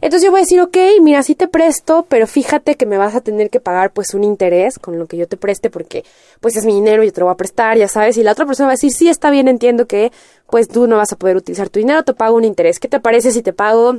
Entonces 0.00 0.24
yo 0.24 0.30
voy 0.30 0.38
a 0.38 0.42
decir, 0.42 0.60
ok, 0.60 0.76
mira, 1.02 1.24
sí 1.24 1.34
te 1.34 1.48
presto, 1.48 2.06
pero 2.08 2.28
fíjate 2.28 2.76
que 2.76 2.86
me 2.86 2.96
vas 2.96 3.16
a 3.16 3.22
tener 3.22 3.50
que 3.50 3.58
pagar 3.58 3.90
pues 3.92 4.14
un 4.14 4.22
interés 4.22 4.78
con 4.78 5.00
lo 5.00 5.06
que 5.06 5.16
yo 5.16 5.26
te 5.26 5.36
preste 5.36 5.68
porque 5.68 6.04
pues 6.40 6.54
es 6.54 6.64
mi 6.64 6.74
dinero, 6.74 7.02
yo 7.02 7.12
te 7.12 7.18
lo 7.22 7.26
voy 7.26 7.32
a 7.32 7.36
prestar, 7.36 7.76
ya 7.76 7.88
sabes, 7.88 8.16
y 8.18 8.22
la 8.22 8.32
otra 8.32 8.46
persona 8.46 8.68
va 8.68 8.72
a 8.74 8.74
decir, 8.74 8.92
sí, 8.92 9.08
está 9.08 9.30
bien, 9.30 9.48
entiendo 9.48 9.86
que 9.86 10.12
pues 10.48 10.68
tú 10.68 10.86
no 10.86 10.98
vas 10.98 11.12
a 11.12 11.16
poder 11.16 11.36
utilizar 11.36 11.70
tu 11.70 11.80
dinero, 11.80 12.04
te 12.04 12.14
pago 12.14 12.36
un 12.36 12.44
interés. 12.44 12.78
¿Qué 12.78 12.86
te 12.86 13.00
parece 13.00 13.32
si 13.32 13.42
te 13.42 13.52
pago 13.52 13.96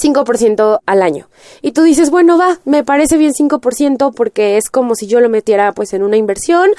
5% 0.00 0.80
al 0.86 1.02
año. 1.02 1.28
Y 1.60 1.72
tú 1.72 1.82
dices, 1.82 2.10
bueno, 2.10 2.38
va, 2.38 2.60
me 2.64 2.84
parece 2.84 3.16
bien 3.16 3.32
5% 3.32 4.14
porque 4.14 4.56
es 4.56 4.70
como 4.70 4.94
si 4.94 5.06
yo 5.06 5.20
lo 5.20 5.28
metiera 5.28 5.72
pues 5.72 5.92
en 5.92 6.02
una 6.02 6.16
inversión 6.16 6.70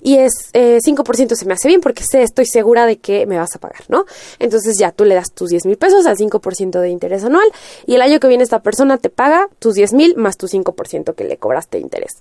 y 0.00 0.16
es 0.16 0.32
eh, 0.54 0.78
5% 0.84 1.34
se 1.34 1.44
me 1.44 1.54
hace 1.54 1.68
bien 1.68 1.80
porque 1.80 2.04
sé, 2.04 2.22
estoy 2.22 2.46
segura 2.46 2.86
de 2.86 2.98
que 2.98 3.26
me 3.26 3.38
vas 3.38 3.54
a 3.54 3.58
pagar, 3.58 3.82
¿no? 3.88 4.06
Entonces 4.38 4.78
ya 4.78 4.90
tú 4.92 5.04
le 5.04 5.14
das 5.14 5.32
tus 5.32 5.50
10 5.50 5.66
mil 5.66 5.76
pesos 5.76 6.06
al 6.06 6.16
5% 6.16 6.80
de 6.80 6.88
interés 6.88 7.24
anual 7.24 7.46
y 7.86 7.94
el 7.94 8.02
año 8.02 8.20
que 8.20 8.28
viene 8.28 8.44
esta 8.44 8.62
persona 8.62 8.98
te 8.98 9.10
paga 9.10 9.48
tus 9.58 9.74
10 9.74 9.92
mil 9.92 10.16
más 10.16 10.36
tu 10.36 10.48
5% 10.48 11.14
que 11.14 11.24
le 11.24 11.36
cobraste 11.36 11.78
de 11.78 11.82
interés. 11.82 12.12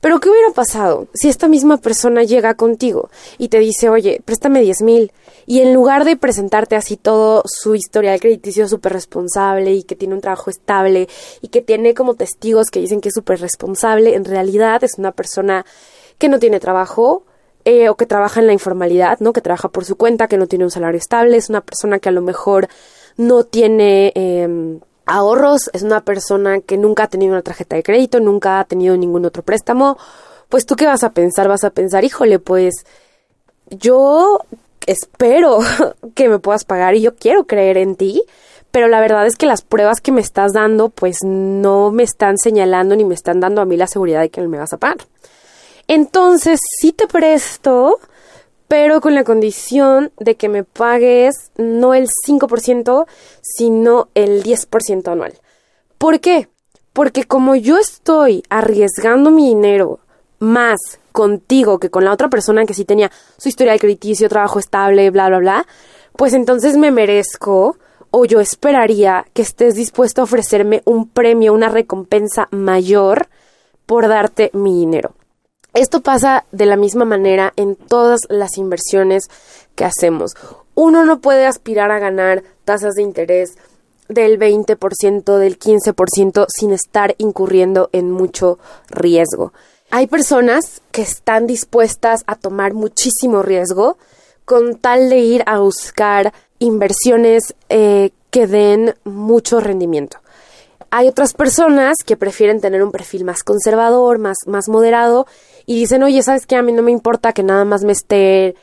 Pero 0.00 0.20
¿qué 0.20 0.30
hubiera 0.30 0.50
pasado 0.50 1.08
si 1.14 1.28
esta 1.28 1.48
misma 1.48 1.78
persona 1.78 2.22
llega 2.22 2.54
contigo 2.54 3.10
y 3.38 3.48
te 3.48 3.58
dice, 3.58 3.88
oye, 3.88 4.20
préstame 4.24 4.60
10 4.60 4.82
mil? 4.82 5.12
Y 5.46 5.60
en 5.60 5.72
lugar 5.74 6.04
de 6.04 6.16
presentarte 6.16 6.76
así 6.76 6.96
todo 6.96 7.42
su 7.46 7.74
historial 7.74 8.20
crediticio 8.20 8.68
súper 8.68 8.92
responsable 8.92 9.72
y 9.72 9.82
que 9.84 9.96
tiene 9.96 10.14
un 10.14 10.20
trabajo 10.20 10.50
estable 10.50 11.08
y 11.40 11.48
que 11.48 11.62
tiene 11.62 11.94
como 11.94 12.14
testigos 12.14 12.70
que 12.70 12.80
dicen 12.80 13.00
que 13.00 13.08
es 13.08 13.14
súper 13.14 13.40
responsable, 13.40 14.14
en 14.14 14.24
realidad 14.24 14.82
es 14.84 14.98
una 14.98 15.12
persona 15.12 15.64
que 16.18 16.28
no 16.28 16.38
tiene 16.38 16.60
trabajo, 16.60 17.24
eh, 17.64 17.88
o 17.88 17.96
que 17.96 18.06
trabaja 18.06 18.38
en 18.38 18.46
la 18.46 18.52
informalidad, 18.52 19.18
¿no? 19.18 19.32
Que 19.32 19.40
trabaja 19.40 19.68
por 19.68 19.84
su 19.84 19.96
cuenta, 19.96 20.28
que 20.28 20.38
no 20.38 20.46
tiene 20.46 20.64
un 20.64 20.70
salario 20.70 20.98
estable, 20.98 21.36
es 21.36 21.50
una 21.50 21.62
persona 21.62 21.98
que 21.98 22.08
a 22.08 22.12
lo 22.12 22.22
mejor 22.22 22.68
no 23.16 23.42
tiene 23.42 24.12
eh, 24.14 24.78
ahorros, 25.06 25.70
es 25.72 25.82
una 25.82 26.04
persona 26.04 26.60
que 26.60 26.76
nunca 26.76 27.04
ha 27.04 27.08
tenido 27.08 27.32
una 27.32 27.42
tarjeta 27.42 27.76
de 27.76 27.82
crédito, 27.82 28.20
nunca 28.20 28.60
ha 28.60 28.64
tenido 28.64 28.96
ningún 28.96 29.24
otro 29.24 29.42
préstamo, 29.42 29.96
pues 30.48 30.66
tú 30.66 30.76
qué 30.76 30.86
vas 30.86 31.04
a 31.04 31.10
pensar? 31.10 31.48
Vas 31.48 31.64
a 31.64 31.70
pensar, 31.70 32.04
híjole, 32.04 32.38
pues 32.38 32.84
yo 33.70 34.40
espero 34.86 35.58
que 36.14 36.28
me 36.28 36.38
puedas 36.38 36.64
pagar 36.64 36.94
y 36.94 37.02
yo 37.02 37.14
quiero 37.14 37.46
creer 37.46 37.78
en 37.78 37.96
ti, 37.96 38.22
pero 38.70 38.88
la 38.88 39.00
verdad 39.00 39.26
es 39.26 39.36
que 39.36 39.46
las 39.46 39.62
pruebas 39.62 40.00
que 40.00 40.12
me 40.12 40.20
estás 40.20 40.52
dando 40.52 40.90
pues 40.90 41.18
no 41.22 41.90
me 41.90 42.02
están 42.02 42.36
señalando 42.36 42.94
ni 42.94 43.04
me 43.04 43.14
están 43.14 43.40
dando 43.40 43.62
a 43.62 43.64
mí 43.64 43.76
la 43.76 43.86
seguridad 43.86 44.20
de 44.20 44.28
que 44.28 44.42
me 44.42 44.58
vas 44.58 44.72
a 44.72 44.76
pagar. 44.76 44.98
Entonces, 45.88 46.60
si 46.80 46.92
te 46.92 47.06
presto, 47.06 48.00
pero 48.68 49.00
con 49.00 49.14
la 49.14 49.24
condición 49.24 50.12
de 50.18 50.34
que 50.34 50.48
me 50.48 50.64
pagues 50.64 51.50
no 51.56 51.94
el 51.94 52.08
5%, 52.26 53.06
sino 53.42 54.08
el 54.14 54.42
10% 54.42 55.08
anual. 55.08 55.34
¿Por 55.98 56.20
qué? 56.20 56.48
Porque 56.92 57.24
como 57.24 57.54
yo 57.54 57.78
estoy 57.78 58.42
arriesgando 58.48 59.30
mi 59.30 59.48
dinero 59.48 60.00
más 60.38 60.78
contigo 61.12 61.78
que 61.78 61.90
con 61.90 62.04
la 62.04 62.12
otra 62.12 62.28
persona 62.28 62.66
que 62.66 62.74
sí 62.74 62.84
tenía 62.84 63.10
su 63.38 63.48
historia 63.48 63.72
de 63.72 63.78
crediticio, 63.78 64.28
trabajo 64.28 64.58
estable, 64.58 65.10
bla, 65.10 65.28
bla, 65.28 65.38
bla, 65.38 65.66
pues 66.16 66.34
entonces 66.34 66.76
me 66.76 66.90
merezco 66.90 67.76
o 68.10 68.24
yo 68.24 68.40
esperaría 68.40 69.26
que 69.32 69.42
estés 69.42 69.74
dispuesto 69.74 70.20
a 70.20 70.24
ofrecerme 70.24 70.82
un 70.84 71.08
premio, 71.08 71.52
una 71.52 71.68
recompensa 71.68 72.48
mayor 72.50 73.28
por 73.86 74.08
darte 74.08 74.50
mi 74.52 74.78
dinero. 74.78 75.15
Esto 75.76 76.00
pasa 76.00 76.46
de 76.52 76.64
la 76.64 76.76
misma 76.76 77.04
manera 77.04 77.52
en 77.56 77.76
todas 77.76 78.20
las 78.30 78.56
inversiones 78.56 79.24
que 79.74 79.84
hacemos. 79.84 80.34
Uno 80.74 81.04
no 81.04 81.20
puede 81.20 81.44
aspirar 81.44 81.90
a 81.90 81.98
ganar 81.98 82.42
tasas 82.64 82.94
de 82.94 83.02
interés 83.02 83.58
del 84.08 84.38
20%, 84.38 85.36
del 85.36 85.58
15% 85.58 86.46
sin 86.48 86.72
estar 86.72 87.14
incurriendo 87.18 87.90
en 87.92 88.10
mucho 88.10 88.58
riesgo. 88.88 89.52
Hay 89.90 90.06
personas 90.06 90.80
que 90.92 91.02
están 91.02 91.46
dispuestas 91.46 92.22
a 92.26 92.36
tomar 92.36 92.72
muchísimo 92.72 93.42
riesgo 93.42 93.98
con 94.46 94.76
tal 94.76 95.10
de 95.10 95.18
ir 95.18 95.42
a 95.44 95.58
buscar 95.58 96.32
inversiones 96.58 97.54
eh, 97.68 98.12
que 98.30 98.46
den 98.46 98.94
mucho 99.04 99.60
rendimiento. 99.60 100.20
Hay 100.90 101.08
otras 101.08 101.34
personas 101.34 101.96
que 102.06 102.16
prefieren 102.16 102.62
tener 102.62 102.82
un 102.82 102.92
perfil 102.92 103.24
más 103.24 103.42
conservador, 103.42 104.18
más, 104.18 104.38
más 104.46 104.68
moderado 104.68 105.26
y 105.66 105.74
dicen, 105.74 106.02
oye, 106.02 106.22
¿sabes 106.22 106.46
qué? 106.46 106.56
A 106.56 106.62
mí 106.62 106.72
no 106.72 106.82
me 106.82 106.92
importa 106.92 107.32
que 107.32 107.42
nada 107.42 107.64
más 107.64 107.84
me 107.84 107.92
esté 107.92 108.54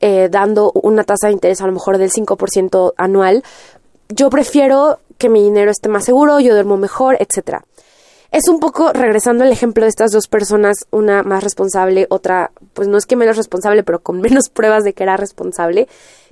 eh, 0.00 0.28
dando 0.30 0.72
una 0.74 1.04
tasa 1.04 1.26
de 1.26 1.32
interés 1.32 1.60
a 1.60 1.66
lo 1.66 1.72
mejor 1.72 1.98
del 1.98 2.10
5% 2.10 2.94
anual. 2.96 3.42
Yo 4.08 4.30
prefiero 4.30 5.00
que 5.18 5.28
mi 5.28 5.42
dinero 5.42 5.70
esté 5.70 5.88
más 5.88 6.04
seguro, 6.04 6.40
yo 6.40 6.54
duermo 6.54 6.76
mejor, 6.76 7.16
etcétera. 7.20 7.64
Es 8.32 8.48
un 8.48 8.60
poco 8.60 8.92
regresando 8.92 9.44
al 9.44 9.52
ejemplo 9.52 9.84
de 9.84 9.90
estas 9.90 10.10
dos 10.10 10.26
personas, 10.26 10.86
una 10.90 11.22
más 11.22 11.44
responsable, 11.44 12.06
otra, 12.08 12.50
pues 12.72 12.88
no 12.88 12.96
es 12.96 13.04
que 13.04 13.14
menos 13.14 13.36
responsable, 13.36 13.82
pero 13.82 14.00
con 14.00 14.20
menos 14.22 14.48
pruebas 14.48 14.84
de 14.84 14.94
que 14.94 15.02
era 15.02 15.16
responsable, 15.16 15.86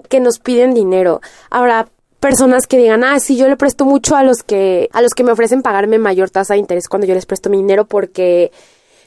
que 0.09 0.21
nos 0.21 0.38
piden 0.38 0.73
dinero. 0.73 1.21
Ahora, 1.51 1.88
personas 2.19 2.66
que 2.66 2.79
digan, 2.79 3.05
ah, 3.05 3.21
sí, 3.21 3.37
yo 3.37 3.49
le 3.49 3.57
presto 3.57 3.85
mucho 3.85 4.16
a 4.16 4.23
los 4.23 4.43
que, 4.43 4.88
a 4.93 5.03
los 5.03 5.12
que 5.12 5.25
me 5.25 5.33
ofrecen 5.33 5.62
pagarme 5.62 5.99
mayor 5.99 6.31
tasa 6.31 6.55
de 6.55 6.61
interés 6.61 6.88
cuando 6.88 7.07
yo 7.07 7.14
les 7.14 7.27
presto 7.27 7.51
mi 7.51 7.59
dinero 7.59 7.87
porque 7.87 8.51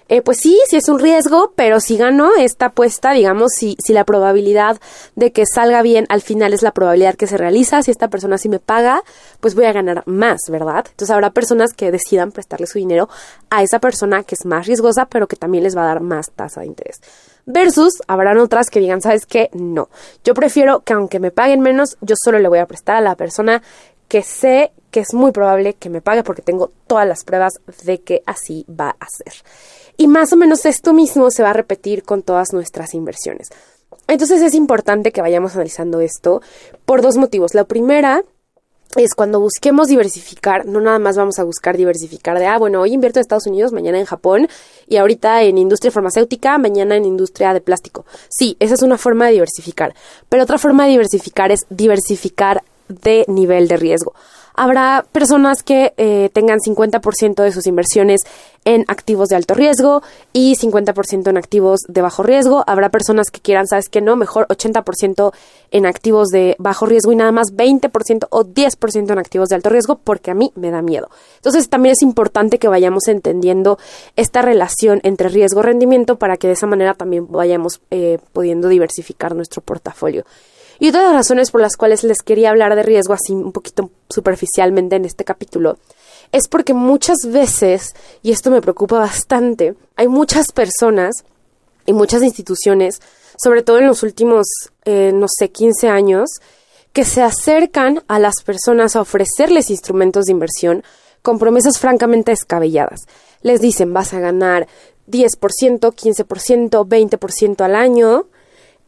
eh, 0.10 0.22
pues 0.22 0.38
sí, 0.39 0.60
sí 0.68 0.78
es 0.78 0.89
un 0.89 1.00
riesgo, 1.00 1.54
pero 1.56 1.80
si 1.80 1.98
gano 1.98 2.32
esta 2.38 2.68
apuesta, 2.68 3.12
digamos, 3.12 3.52
si, 3.56 3.78
si 3.84 3.94
la 3.94 4.04
probabilidad 4.04 4.80
de 5.16 5.32
que 5.32 5.46
salga 5.46 5.82
bien 5.82 6.06
al 6.10 6.22
final 6.22 6.54
es 6.54 6.62
la 6.62 6.72
probabilidad 6.72 7.16
que 7.16 7.28
se 7.28 7.38
realiza, 7.38 7.82
si 7.82 7.92
esta 7.92 8.10
persona 8.10 8.38
sí 8.38 8.50
me 8.50 8.60
paga, 8.60 9.04
pues 9.39 9.56
voy 9.56 9.66
a 9.66 9.74
ganar 9.74 10.04
más, 10.06 10.42
¿verdad? 10.50 10.86
Entonces 10.89 11.10
habrá 11.10 11.32
personas 11.32 11.74
que 11.74 11.92
decidan 11.92 12.32
prestarle 12.32 12.68
su 12.68 12.80
dinero 12.80 13.10
a 13.50 13.63
esa 13.63 13.80
persona 13.80 14.24
que 14.24 14.36
es 14.36 14.46
más 14.46 14.68
riesgosa, 14.68 15.06
pero 15.06 15.28
que 15.28 15.36
también 15.36 15.63
les 15.63 15.76
va 15.76 15.84
a 15.84 15.88
dar 15.88 16.02
más 16.02 16.32
tasa 16.32 16.62
de 16.62 16.68
interés. 16.68 17.02
Versus 17.46 18.02
habrán 18.08 18.38
otras 18.38 18.70
que 18.70 18.80
digan, 18.80 19.02
¿sabes 19.02 19.26
qué? 19.26 19.50
No. 19.54 19.89
Yo 20.24 20.34
prefiero 20.34 20.82
que 20.82 20.94
aunque 20.94 21.20
me 21.20 21.32
paguen 21.32 21.62
menos, 21.62 21.98
yo 22.02 22.16
solo 22.22 22.39
le 22.39 22.48
voy 22.48 22.60
a 22.60 22.68
prestar 22.68 22.96
a 22.98 23.02
la 23.02 23.16
persona 23.16 23.62
que 24.08 24.22
sé 24.22 24.72
que 24.94 25.00
es 25.00 25.14
muy 25.14 25.32
probable 25.32 25.74
que 25.74 25.90
me 25.90 26.02
pague 26.02 26.24
porque 26.24 26.44
tengo 26.44 26.72
todas 26.86 27.08
las 27.08 27.24
pruebas 27.24 27.54
de 27.84 28.00
que 28.02 28.22
así 28.28 28.64
va 28.70 28.96
a 29.00 29.08
ser. 29.10 29.34
Y 29.98 30.08
más 30.08 30.32
o 30.32 30.38
menos 30.38 30.66
esto 30.68 30.94
mismo 30.94 31.32
se 31.32 31.42
va 31.42 31.50
a 31.50 31.54
repetir 31.54 32.04
con 32.04 32.22
todas 32.22 32.54
nuestras 32.54 32.94
inversiones. 32.94 33.50
Entonces 34.08 34.42
es 34.44 34.54
importante 34.54 35.12
que 35.12 35.22
vayamos 35.22 35.56
analizando 35.56 36.00
esto 36.00 36.44
por 36.86 37.02
dos 37.02 37.18
motivos. 37.18 37.56
La 37.56 37.64
primera 37.64 38.24
es 38.96 39.16
cuando 39.16 39.40
busquemos 39.40 39.88
diversificar, 39.88 40.68
no 40.68 40.80
nada 40.80 41.00
más 41.00 41.18
vamos 41.18 41.40
a 41.40 41.44
buscar 41.44 41.76
diversificar 41.76 42.38
de, 42.38 42.46
ah, 42.46 42.60
bueno, 42.60 42.82
hoy 42.82 42.94
invierto 42.94 43.18
en 43.18 43.22
Estados 43.22 43.48
Unidos, 43.48 43.72
mañana 43.72 44.00
en 44.00 44.06
Japón 44.06 44.48
y 44.88 44.98
ahorita 44.98 45.42
en 45.42 45.58
industria 45.58 45.92
farmacéutica, 45.92 46.60
mañana 46.60 46.96
en 46.96 47.06
industria 47.06 47.52
de 47.56 47.62
plástico. 47.62 48.06
Sí, 48.30 48.56
esa 48.60 48.76
es 48.76 48.84
una 48.84 49.00
forma 49.00 49.26
de 49.26 49.32
diversificar, 49.32 49.96
pero 50.30 50.44
otra 50.44 50.60
forma 50.60 50.84
de 50.84 50.92
diversificar 50.92 51.52
es 51.52 51.62
diversificar 51.72 52.62
de 52.88 53.26
nivel 53.28 53.68
de 53.68 53.78
riesgo. 53.78 54.14
Habrá 54.56 55.06
personas 55.12 55.63
que 55.63 55.94
eh, 55.98 56.30
tengan 56.34 56.60
50% 56.60 57.44
de 57.44 57.52
sus 57.52 57.66
inversiones 57.66 58.22
en 58.66 58.86
activos 58.88 59.30
de 59.30 59.36
alto 59.36 59.56
riesgo 59.56 60.04
y 60.32 60.56
50% 60.56 61.28
en 61.30 61.38
activos 61.38 61.82
de 61.88 62.02
bajo 62.02 62.24
riesgo. 62.24 62.63
Habrá 62.68 62.89
personas 62.89 63.30
que 63.32 63.42
quieran, 63.42 63.68
sabes 63.68 63.89
que 63.89 64.02
no, 64.02 64.16
mejor 64.16 64.48
80% 64.48 65.34
en 65.72 65.86
activos 65.86 66.28
de 66.30 66.56
bajo 66.60 66.86
riesgo 66.86 67.12
y 67.12 67.16
nada 67.16 67.32
más 67.32 67.48
20% 67.52 68.28
o 68.30 68.44
10% 68.44 69.12
en 69.12 69.20
activos 69.20 69.50
de 69.50 69.56
alto 69.56 69.70
riesgo 69.70 69.96
porque 70.04 70.32
a 70.32 70.36
mí 70.36 70.52
me 70.56 70.72
da 70.72 70.82
miedo. 70.82 71.10
Entonces 71.38 71.68
también 71.70 71.94
es 71.94 72.02
importante 72.02 72.60
que 72.60 72.68
vayamos 72.68 73.08
entendiendo 73.08 73.80
esta 74.16 74.42
relación 74.42 75.00
entre 75.04 75.30
riesgo-rendimiento 75.30 76.18
para 76.18 76.38
que 76.38 76.48
de 76.48 76.54
esa 76.54 76.68
manera 76.68 76.94
también 76.94 77.28
vayamos 77.30 77.82
eh, 77.89 78.20
pudiendo 78.34 78.68
diversificar 78.68 79.36
nuestro 79.36 79.62
portafolio. 79.62 80.26
Y 80.80 80.90
otra 80.90 81.02
de 81.02 81.08
las 81.08 81.16
razones 81.16 81.52
por 81.52 81.62
las 81.62 81.78
cuales 81.78 82.04
les 82.04 82.22
quería 82.22 82.50
hablar 82.50 82.76
de 82.76 82.84
riesgo 82.84 83.14
así 83.14 83.34
un 83.34 83.52
poquito 83.52 83.92
superficialmente 84.10 84.96
en 84.96 85.06
este 85.06 85.24
capítulo 85.24 85.78
es 86.34 86.48
porque 86.48 86.74
muchas 86.74 87.18
veces, 87.28 87.94
y 88.24 88.32
esto 88.32 88.50
me 88.50 88.62
preocupa 88.62 88.98
bastante, 88.98 89.76
hay 89.96 90.08
muchas 90.08 90.52
personas 90.52 91.14
y 91.86 91.94
muchas 91.94 92.24
instituciones, 92.24 93.02
sobre 93.42 93.62
todo 93.62 93.78
en 93.78 93.88
los 93.88 94.02
últimos, 94.02 94.48
eh, 94.84 95.12
no 95.14 95.28
sé, 95.30 95.52
15 95.52 95.90
años, 95.90 96.30
que 96.92 97.06
se 97.06 97.22
acercan 97.22 98.04
a 98.08 98.18
las 98.18 98.42
personas 98.44 98.96
a 98.96 99.02
ofrecerles 99.02 99.70
instrumentos 99.70 100.26
de 100.26 100.32
inversión 100.32 100.84
con 101.22 101.38
promesas 101.38 101.80
francamente 101.80 102.32
descabelladas. 102.32 103.02
Les 103.44 103.62
dicen, 103.62 103.94
vas 103.94 104.14
a 104.14 104.20
ganar 104.20 104.68
10%, 105.08 105.94
15%, 105.94 106.88
20% 106.88 107.62
al 107.62 107.76
año, 107.76 108.26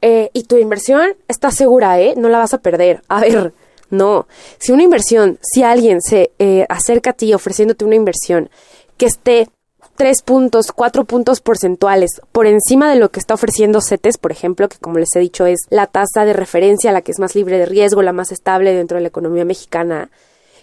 eh, 0.01 0.29
y 0.33 0.43
tu 0.43 0.57
inversión 0.57 1.15
está 1.27 1.51
segura, 1.51 1.99
¿eh? 1.99 2.13
No 2.17 2.29
la 2.29 2.39
vas 2.39 2.53
a 2.53 2.59
perder. 2.59 3.01
A 3.07 3.21
ver, 3.21 3.53
no. 3.89 4.27
Si 4.59 4.71
una 4.71 4.83
inversión, 4.83 5.39
si 5.41 5.63
alguien 5.63 6.01
se 6.01 6.31
eh, 6.39 6.65
acerca 6.69 7.11
a 7.11 7.13
ti 7.13 7.33
ofreciéndote 7.33 7.85
una 7.85 7.95
inversión 7.95 8.49
que 8.97 9.05
esté 9.05 9.49
tres 9.95 10.21
puntos, 10.21 10.71
cuatro 10.71 11.05
puntos 11.05 11.39
porcentuales 11.41 12.21
por 12.31 12.47
encima 12.47 12.89
de 12.89 12.99
lo 12.99 13.09
que 13.09 13.19
está 13.19 13.33
ofreciendo 13.33 13.81
CETES, 13.81 14.17
por 14.17 14.31
ejemplo, 14.31 14.67
que 14.67 14.77
como 14.77 14.99
les 14.99 15.09
he 15.15 15.19
dicho 15.19 15.45
es 15.45 15.59
la 15.69 15.87
tasa 15.87 16.25
de 16.25 16.33
referencia, 16.33 16.91
la 16.91 17.01
que 17.01 17.11
es 17.11 17.19
más 17.19 17.35
libre 17.35 17.57
de 17.57 17.65
riesgo, 17.65 18.01
la 18.01 18.13
más 18.13 18.31
estable 18.31 18.73
dentro 18.73 18.97
de 18.97 19.01
la 19.01 19.07
economía 19.07 19.45
mexicana, 19.45 20.09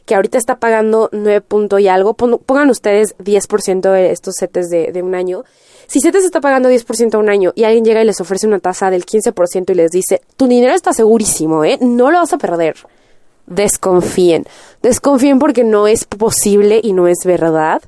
que 0.05 0.15
ahorita 0.15 0.38
está 0.38 0.57
pagando 0.57 1.09
nueve 1.12 1.41
puntos 1.41 1.81
y 1.81 1.88
algo, 1.88 2.15
pongan 2.15 2.71
ustedes 2.71 3.17
10% 3.19 3.93
de 3.93 4.11
estos 4.11 4.35
CETES 4.38 4.71
de, 4.71 5.03
un 5.03 5.15
año, 5.15 5.45
si 5.87 6.01
se 6.01 6.09
está 6.09 6.41
pagando 6.41 6.71
10% 6.71 7.15
a 7.15 7.19
un 7.19 7.29
año 7.29 7.53
y 7.55 7.65
alguien 7.65 7.85
llega 7.85 8.03
y 8.03 8.07
les 8.07 8.21
ofrece 8.21 8.47
una 8.47 8.61
tasa 8.61 8.91
del 8.91 9.05
15% 9.05 9.71
y 9.71 9.75
les 9.75 9.91
dice, 9.91 10.23
tu 10.37 10.47
dinero 10.47 10.75
está 10.75 10.93
segurísimo, 10.93 11.65
¿eh? 11.65 11.79
No 11.81 12.11
lo 12.11 12.19
vas 12.19 12.33
a 12.33 12.38
perder. 12.38 12.77
Desconfíen. 13.47 14.47
Desconfíen 14.83 15.38
porque 15.38 15.65
no 15.65 15.87
es 15.87 16.05
posible 16.05 16.81
y 16.83 16.93
no 16.93 17.09
es 17.09 17.19
verdad 17.25 17.83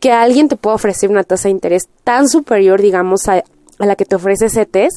que 0.00 0.10
alguien 0.10 0.48
te 0.48 0.56
pueda 0.56 0.74
ofrecer 0.74 1.10
una 1.10 1.22
tasa 1.22 1.44
de 1.44 1.52
interés 1.52 1.84
tan 2.02 2.28
superior, 2.28 2.82
digamos, 2.82 3.28
a, 3.28 3.44
la 3.78 3.96
que 3.96 4.04
te 4.04 4.16
ofrece 4.16 4.48
CETES 4.48 4.94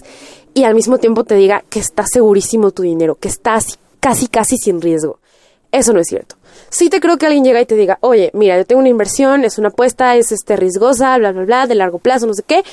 y 0.54 0.64
al 0.64 0.76
mismo 0.76 0.98
tiempo 0.98 1.24
te 1.24 1.36
diga 1.36 1.64
que 1.70 1.80
está 1.80 2.06
segurísimo 2.08 2.72
tu 2.72 2.84
dinero, 2.84 3.16
que 3.16 3.28
estás 3.28 3.80
casi, 4.00 4.28
casi 4.28 4.58
sin 4.58 4.82
riesgo. 4.82 5.20
Eso 5.72 5.94
no 5.94 6.00
es 6.00 6.08
cierto. 6.08 6.38
Sí 6.70 6.90
te 6.90 7.00
creo 7.00 7.18
que 7.18 7.26
alguien 7.26 7.44
llega 7.44 7.62
y 7.62 7.66
te 7.66 7.76
diga, 7.76 7.98
oye, 8.02 8.32
mira, 8.34 8.58
yo 8.58 8.66
tengo 8.66 8.80
una 8.80 8.90
inversión, 8.90 9.44
es 9.44 9.58
una 9.58 9.70
apuesta, 9.70 10.16
es 10.16 10.32
este 10.32 10.56
riesgosa, 10.56 11.18
bla, 11.18 11.32
bla, 11.32 11.46
bla, 11.46 11.68
de 11.68 11.76
largo 11.76 12.00
plazo, 12.00 12.26
no 12.28 12.34
sé 12.34 12.44
qué. 12.44 12.64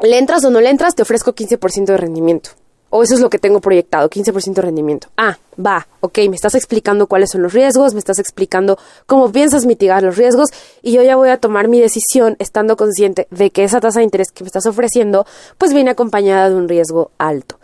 ¿Le 0.00 0.18
entras 0.18 0.44
o 0.44 0.50
no 0.50 0.60
le 0.60 0.70
entras? 0.70 0.94
Te 0.94 1.02
ofrezco 1.02 1.34
15% 1.34 1.84
de 1.86 1.96
rendimiento. 1.96 2.50
O 2.96 3.02
eso 3.02 3.14
es 3.14 3.20
lo 3.20 3.28
que 3.28 3.40
tengo 3.40 3.60
proyectado, 3.60 4.08
15% 4.08 4.54
de 4.54 4.62
rendimiento. 4.62 5.08
Ah, 5.16 5.36
va, 5.58 5.88
ok, 5.98 6.16
me 6.28 6.36
estás 6.36 6.54
explicando 6.54 7.08
cuáles 7.08 7.30
son 7.30 7.42
los 7.42 7.52
riesgos, 7.52 7.92
me 7.92 7.98
estás 7.98 8.20
explicando 8.20 8.78
cómo 9.06 9.32
piensas 9.32 9.66
mitigar 9.66 10.04
los 10.04 10.16
riesgos 10.16 10.50
y 10.80 10.92
yo 10.92 11.02
ya 11.02 11.16
voy 11.16 11.30
a 11.30 11.38
tomar 11.38 11.66
mi 11.66 11.80
decisión 11.80 12.36
estando 12.38 12.76
consciente 12.76 13.26
de 13.32 13.50
que 13.50 13.64
esa 13.64 13.80
tasa 13.80 13.98
de 13.98 14.04
interés 14.04 14.30
que 14.30 14.44
me 14.44 14.48
estás 14.48 14.66
ofreciendo 14.66 15.26
pues 15.58 15.74
viene 15.74 15.90
acompañada 15.90 16.48
de 16.50 16.54
un 16.54 16.68
riesgo 16.68 17.10
alto. 17.18 17.58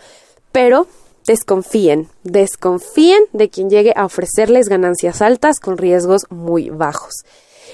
Pero 0.51 0.89
desconfíen, 1.27 2.09
desconfíen 2.25 3.23
de 3.33 3.49
quien 3.49 3.71
llegue 3.71 3.93
a 3.97 4.05
ofrecerles 4.05 4.69
ganancias 4.69 5.23
altas 5.23 5.61
con 5.61 5.79
riesgos 5.79 6.27
muy 6.31 6.71
bajos. 6.71 7.15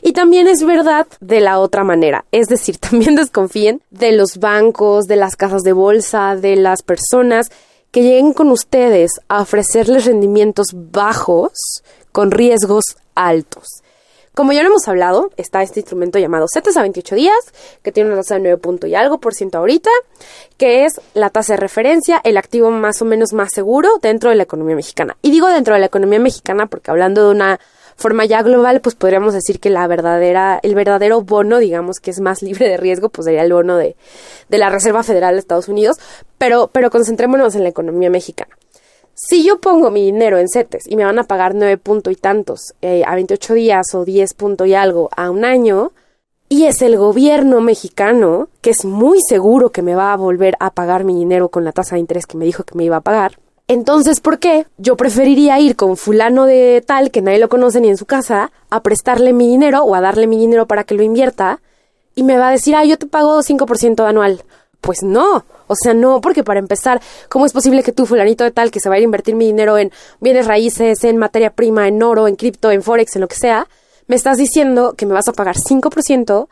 Y 0.02 0.12
también 0.12 0.46
es 0.46 0.62
verdad 0.62 1.06
de 1.20 1.40
la 1.40 1.58
otra 1.58 1.84
manera, 1.84 2.24
es 2.32 2.48
decir, 2.48 2.78
también 2.78 3.16
desconfíen 3.16 3.80
de 3.90 4.12
los 4.12 4.38
bancos, 4.38 5.06
de 5.06 5.16
las 5.16 5.36
casas 5.36 5.62
de 5.62 5.72
bolsa, 5.72 6.36
de 6.36 6.56
las 6.56 6.82
personas 6.82 7.50
que 7.90 8.02
lleguen 8.02 8.32
con 8.32 8.50
ustedes 8.50 9.12
a 9.28 9.40
ofrecerles 9.40 10.04
rendimientos 10.04 10.66
bajos 10.74 11.52
con 12.12 12.30
riesgos 12.30 12.84
altos. 13.14 13.82
Como 14.36 14.52
ya 14.52 14.62
lo 14.62 14.68
hemos 14.68 14.86
hablado, 14.86 15.30
está 15.38 15.62
este 15.62 15.80
instrumento 15.80 16.18
llamado 16.18 16.44
CETES 16.52 16.76
a 16.76 16.82
28 16.82 17.14
días, 17.14 17.38
que 17.82 17.90
tiene 17.90 18.10
una 18.10 18.18
tasa 18.18 18.34
de 18.34 18.40
9 18.40 18.58
punto 18.58 18.86
y 18.86 18.94
algo 18.94 19.16
por 19.18 19.32
ciento 19.32 19.56
ahorita, 19.56 19.88
que 20.58 20.84
es 20.84 21.00
la 21.14 21.30
tasa 21.30 21.54
de 21.54 21.56
referencia, 21.56 22.20
el 22.22 22.36
activo 22.36 22.70
más 22.70 23.00
o 23.00 23.06
menos 23.06 23.32
más 23.32 23.48
seguro 23.54 23.88
dentro 24.02 24.28
de 24.28 24.36
la 24.36 24.42
economía 24.42 24.76
mexicana. 24.76 25.16
Y 25.22 25.30
digo 25.30 25.48
dentro 25.48 25.72
de 25.72 25.80
la 25.80 25.86
economía 25.86 26.20
mexicana 26.20 26.66
porque 26.66 26.90
hablando 26.90 27.24
de 27.24 27.34
una 27.34 27.60
forma 27.96 28.26
ya 28.26 28.42
global, 28.42 28.82
pues 28.82 28.94
podríamos 28.94 29.32
decir 29.32 29.58
que 29.58 29.70
la 29.70 29.86
verdadera, 29.86 30.60
el 30.62 30.74
verdadero 30.74 31.22
bono, 31.22 31.56
digamos, 31.56 31.98
que 31.98 32.10
es 32.10 32.20
más 32.20 32.42
libre 32.42 32.68
de 32.68 32.76
riesgo, 32.76 33.08
pues 33.08 33.24
sería 33.24 33.42
el 33.42 33.54
bono 33.54 33.78
de, 33.78 33.96
de 34.50 34.58
la 34.58 34.68
Reserva 34.68 35.02
Federal 35.02 35.36
de 35.36 35.40
Estados 35.40 35.68
Unidos, 35.68 35.96
pero, 36.36 36.68
pero 36.74 36.90
concentrémonos 36.90 37.54
en 37.54 37.62
la 37.62 37.70
economía 37.70 38.10
mexicana. 38.10 38.54
Si 39.18 39.42
yo 39.42 39.60
pongo 39.60 39.90
mi 39.90 40.04
dinero 40.04 40.36
en 40.36 40.46
CETES 40.46 40.86
y 40.88 40.94
me 40.94 41.06
van 41.06 41.18
a 41.18 41.24
pagar 41.24 41.54
9 41.54 41.78
punto 41.78 42.10
y 42.10 42.16
tantos 42.16 42.74
eh, 42.82 43.02
a 43.06 43.14
28 43.14 43.54
días 43.54 43.94
o 43.94 44.04
10 44.04 44.34
punto 44.34 44.66
y 44.66 44.74
algo 44.74 45.08
a 45.16 45.30
un 45.30 45.46
año, 45.46 45.92
y 46.50 46.64
es 46.66 46.82
el 46.82 46.98
gobierno 46.98 47.62
mexicano, 47.62 48.50
que 48.60 48.70
es 48.70 48.84
muy 48.84 49.18
seguro 49.26 49.70
que 49.70 49.80
me 49.80 49.94
va 49.94 50.12
a 50.12 50.16
volver 50.16 50.54
a 50.60 50.70
pagar 50.70 51.04
mi 51.04 51.14
dinero 51.14 51.48
con 51.48 51.64
la 51.64 51.72
tasa 51.72 51.96
de 51.96 52.00
interés 52.00 52.26
que 52.26 52.36
me 52.36 52.44
dijo 52.44 52.64
que 52.64 52.76
me 52.76 52.84
iba 52.84 52.96
a 52.96 53.00
pagar, 53.00 53.38
entonces, 53.68 54.20
¿por 54.20 54.38
qué 54.38 54.66
yo 54.78 54.96
preferiría 54.96 55.58
ir 55.58 55.74
con 55.74 55.96
fulano 55.96 56.44
de 56.44 56.84
tal 56.86 57.10
que 57.10 57.20
nadie 57.20 57.40
lo 57.40 57.48
conoce 57.48 57.80
ni 57.80 57.88
en 57.88 57.96
su 57.96 58.06
casa 58.06 58.52
a 58.70 58.82
prestarle 58.82 59.32
mi 59.32 59.48
dinero 59.48 59.82
o 59.82 59.96
a 59.96 60.00
darle 60.00 60.28
mi 60.28 60.38
dinero 60.38 60.66
para 60.66 60.84
que 60.84 60.94
lo 60.94 61.02
invierta 61.02 61.60
y 62.14 62.22
me 62.22 62.38
va 62.38 62.48
a 62.48 62.52
decir, 62.52 62.76
ah, 62.76 62.84
yo 62.84 62.96
te 62.96 63.06
pago 63.06 63.42
5% 63.42 64.06
anual? 64.06 64.44
Pues 64.86 65.02
no, 65.02 65.44
o 65.66 65.74
sea, 65.74 65.94
no, 65.94 66.20
porque 66.20 66.44
para 66.44 66.60
empezar, 66.60 67.02
¿cómo 67.28 67.44
es 67.44 67.52
posible 67.52 67.82
que 67.82 67.90
tú, 67.90 68.06
fulanito 68.06 68.44
de 68.44 68.52
tal, 68.52 68.70
que 68.70 68.78
se 68.78 68.88
va 68.88 68.94
a 68.94 68.98
ir 68.98 69.02
a 69.02 69.04
invertir 69.06 69.34
mi 69.34 69.46
dinero 69.46 69.78
en 69.78 69.90
bienes 70.20 70.46
raíces, 70.46 71.02
en 71.02 71.16
materia 71.16 71.50
prima, 71.50 71.88
en 71.88 72.00
oro, 72.04 72.28
en 72.28 72.36
cripto, 72.36 72.70
en 72.70 72.84
forex, 72.84 73.16
en 73.16 73.22
lo 73.22 73.26
que 73.26 73.34
sea, 73.34 73.66
me 74.06 74.14
estás 74.14 74.38
diciendo 74.38 74.94
que 74.96 75.04
me 75.04 75.12
vas 75.12 75.26
a 75.26 75.32
pagar 75.32 75.56
5% 75.56 76.46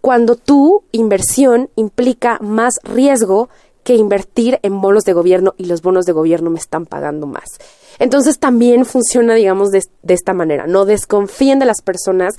cuando 0.00 0.36
tu 0.36 0.84
inversión 0.92 1.68
implica 1.74 2.38
más 2.40 2.74
riesgo 2.84 3.48
que 3.82 3.96
invertir 3.96 4.60
en 4.62 4.80
bonos 4.80 5.02
de 5.02 5.12
gobierno 5.12 5.54
y 5.58 5.64
los 5.64 5.82
bonos 5.82 6.04
de 6.06 6.12
gobierno 6.12 6.48
me 6.48 6.60
están 6.60 6.86
pagando 6.86 7.26
más. 7.26 7.58
Entonces 7.98 8.38
también 8.38 8.84
funciona, 8.84 9.34
digamos, 9.34 9.70
de, 9.70 9.82
de 10.04 10.14
esta 10.14 10.32
manera. 10.32 10.68
No 10.68 10.84
desconfíen 10.84 11.58
de 11.58 11.66
las 11.66 11.82
personas 11.82 12.34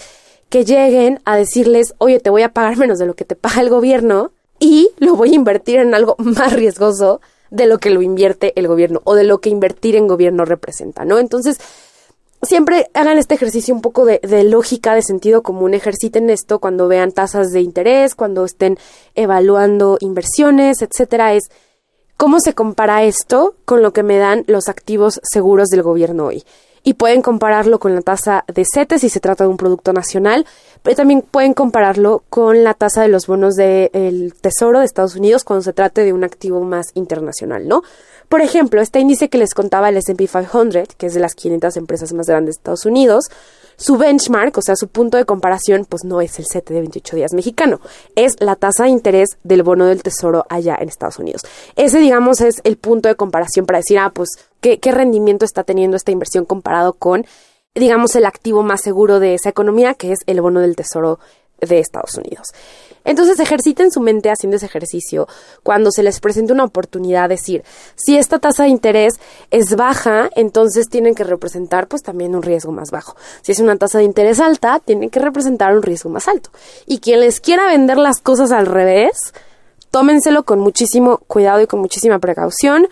que 0.48 0.64
lleguen 0.64 1.20
a 1.26 1.36
decirles, 1.36 1.94
oye, 1.98 2.22
te 2.22 2.30
voy 2.30 2.44
a 2.44 2.54
pagar 2.54 2.78
menos 2.78 3.00
de 3.00 3.06
lo 3.06 3.16
que 3.16 3.26
te 3.26 3.36
paga 3.36 3.60
el 3.60 3.70
gobierno 3.70 4.32
y 4.62 4.92
lo 5.00 5.16
voy 5.16 5.32
a 5.32 5.36
invertir 5.36 5.80
en 5.80 5.94
algo 5.94 6.16
más 6.20 6.54
riesgoso 6.54 7.20
de 7.50 7.66
lo 7.66 7.80
que 7.80 7.90
lo 7.90 8.02
invierte 8.02 8.54
el 8.56 8.70
gobierno 8.70 9.02
o 9.04 9.16
de 9.16 9.26
lo 9.26 9.42
que 9.42 9.50
invertir 9.50 9.98
en 9.98 10.08
gobierno 10.08 10.46
representa, 10.46 11.04
¿no? 11.04 11.20
Entonces, 11.20 11.58
siempre 12.44 12.90
hagan 12.94 13.18
este 13.18 13.36
ejercicio 13.36 13.74
un 13.74 13.82
poco 13.82 14.06
de, 14.06 14.22
lógica, 14.46 14.96
de 14.96 15.02
sentido 15.02 15.44
común, 15.44 15.74
ejerciten 15.74 16.30
esto 16.30 16.60
cuando 16.60 16.88
vean 16.88 17.12
tasas 17.12 17.52
de 17.52 17.60
interés, 17.60 18.16
cuando 18.16 18.46
estén 18.46 18.78
evaluando 19.16 19.98
inversiones, 20.00 20.82
etcétera, 20.82 21.34
es 21.34 21.50
cómo 22.16 22.40
se 22.40 22.54
compara 22.54 23.04
esto 23.04 23.56
con 23.66 23.82
lo 23.82 23.92
que 23.92 24.04
me 24.04 24.18
dan 24.18 24.46
los 24.48 24.70
activos 24.70 25.20
seguros 25.24 25.68
del 25.68 25.84
gobierno 25.84 26.28
hoy 26.28 26.44
y 26.84 26.96
pueden 26.96 27.22
compararlo 27.22 27.80
con 27.80 27.94
la 27.94 28.02
tasa 28.02 28.44
de 28.48 28.66
CETES 28.72 29.02
si 29.02 29.10
se 29.10 29.20
trata 29.20 29.44
de 29.44 29.50
un 29.50 29.58
producto 29.58 29.94
nacional, 29.94 30.46
pero 30.84 30.96
también 30.96 31.22
pueden 31.22 31.54
compararlo 31.54 32.24
con 32.30 32.64
la 32.64 32.74
tasa 32.74 33.02
de 33.02 33.08
los 33.08 33.28
bonos 33.28 33.56
del 33.56 34.34
Tesoro 34.42 34.80
de 34.80 34.86
Estados 34.86 35.16
Unidos 35.16 35.44
cuando 35.44 35.64
se 35.64 35.74
trate 35.74 36.04
de 36.04 36.14
un 36.14 36.24
activo 36.24 36.62
más 36.62 36.88
internacional, 36.96 37.68
¿no? 37.68 37.84
Por 38.30 38.42
ejemplo, 38.42 38.82
este 38.82 39.00
índice 39.00 39.30
que 39.30 39.38
les 39.38 39.54
contaba 39.54 39.90
el 39.90 39.98
S&P 39.98 40.26
500, 40.26 40.96
que 40.98 41.08
es 41.08 41.14
de 41.14 41.20
las 41.20 41.36
500 41.36 41.76
empresas 41.76 42.14
más 42.14 42.28
grandes 42.28 42.56
de 42.56 42.60
Estados 42.60 42.86
Unidos, 42.86 43.26
su 43.76 43.98
benchmark, 43.98 44.58
o 44.58 44.62
sea, 44.62 44.76
su 44.76 44.88
punto 44.88 45.18
de 45.18 45.26
comparación, 45.26 45.86
pues 45.86 46.04
no 46.06 46.22
es 46.22 46.40
el 46.40 46.46
CETE 46.46 46.74
de 46.74 46.80
28 46.80 47.16
días 47.16 47.34
mexicano, 47.34 47.82
es 48.16 48.36
la 48.40 48.56
tasa 48.56 48.86
de 48.86 48.90
interés 48.90 49.38
del 49.44 49.64
bono 49.64 49.86
del 49.86 50.02
tesoro 50.02 50.46
allá 50.50 50.78
en 50.80 50.88
Estados 50.88 51.20
Unidos. 51.20 51.42
Ese, 51.76 52.00
digamos, 52.00 52.42
es 52.42 52.62
el 52.64 52.78
punto 52.78 53.10
de 53.10 53.16
comparación 53.16 53.66
para 53.66 53.80
decir, 53.80 54.00
ah, 54.00 54.12
pues 54.14 54.30
qué, 54.62 54.92
rendimiento 54.92 55.46
está 55.46 55.64
teniendo 55.64 55.98
esta 55.98 56.12
inversión 56.12 56.46
comparado 56.46 56.94
con, 56.94 57.26
digamos, 57.76 58.16
el 58.16 58.26
activo 58.26 58.64
más 58.64 58.82
seguro 58.82 59.20
de 59.20 59.34
esa 59.34 59.50
economía, 59.50 59.96
que 59.96 60.12
es 60.12 60.20
el 60.28 60.42
bono 60.42 60.60
del 60.60 60.76
tesoro 60.76 61.20
de 61.60 61.80
Estados 61.80 62.16
Unidos. 62.16 62.48
Entonces 63.04 63.40
ejerciten 63.40 63.92
su 63.92 64.00
mente 64.00 64.30
haciendo 64.30 64.58
ese 64.58 64.68
ejercicio 64.68 65.28
cuando 65.64 65.92
se 65.92 66.04
les 66.04 66.20
presente 66.20 66.54
una 66.54 66.64
oportunidad, 66.64 67.30
decir, 67.30 67.64
si 67.96 68.18
esta 68.18 68.38
tasa 68.40 68.64
de 68.64 68.70
interés 68.70 69.14
es 69.50 69.76
baja, 69.76 70.30
entonces 70.36 70.88
tienen 70.88 71.16
que 71.16 71.24
representar 71.24 71.88
pues 71.88 72.04
también 72.04 72.36
un 72.36 72.44
riesgo 72.44 72.72
más 72.72 72.92
bajo. 72.92 73.16
Si 73.42 73.52
es 73.52 73.60
una 73.60 73.76
tasa 73.76 73.98
de 73.98 74.04
interés 74.04 74.40
alta, 74.40 74.80
tienen 74.80 75.10
que 75.10 75.20
representar 75.20 75.76
un 75.76 75.82
riesgo 75.82 76.12
más 76.12 76.28
alto. 76.28 76.52
Y 76.86 77.00
quien 77.00 77.22
les 77.22 77.40
quiera 77.40 77.68
vender 77.68 77.98
las 77.98 78.22
cosas 78.22 78.52
al 78.52 78.68
revés, 78.68 79.34
tómenselo 79.90 80.44
con 80.44 80.60
muchísimo 80.60 81.20
cuidado 81.28 81.62
y 81.62 81.68
con 81.68 81.80
muchísima 81.80 82.20
precaución 82.20 82.88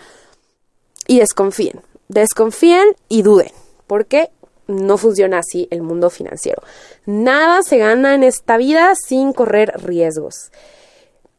y 1.06 1.18
desconfíen. 1.18 1.80
Desconfíen 2.08 2.88
y 3.08 3.22
duden, 3.22 3.52
porque 3.86 4.30
no 4.66 4.98
funciona 4.98 5.38
así 5.38 5.68
el 5.70 5.82
mundo 5.82 6.10
financiero. 6.10 6.62
Nada 7.06 7.62
se 7.62 7.78
gana 7.78 8.14
en 8.14 8.22
esta 8.22 8.56
vida 8.56 8.94
sin 8.94 9.32
correr 9.32 9.72
riesgos. 9.82 10.50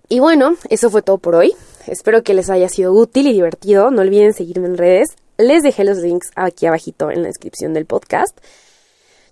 Y 0.09 0.19
bueno, 0.19 0.55
eso 0.69 0.89
fue 0.89 1.01
todo 1.01 1.17
por 1.17 1.35
hoy. 1.35 1.53
Espero 1.87 2.23
que 2.23 2.33
les 2.33 2.49
haya 2.49 2.69
sido 2.69 2.93
útil 2.93 3.27
y 3.27 3.33
divertido. 3.33 3.91
No 3.91 4.01
olviden 4.01 4.33
seguirme 4.33 4.67
en 4.67 4.77
redes. 4.77 5.09
Les 5.37 5.63
dejé 5.63 5.83
los 5.83 5.99
links 5.99 6.31
aquí 6.35 6.65
abajito 6.65 7.09
en 7.09 7.21
la 7.21 7.29
descripción 7.29 7.73
del 7.73 7.85
podcast. 7.85 8.37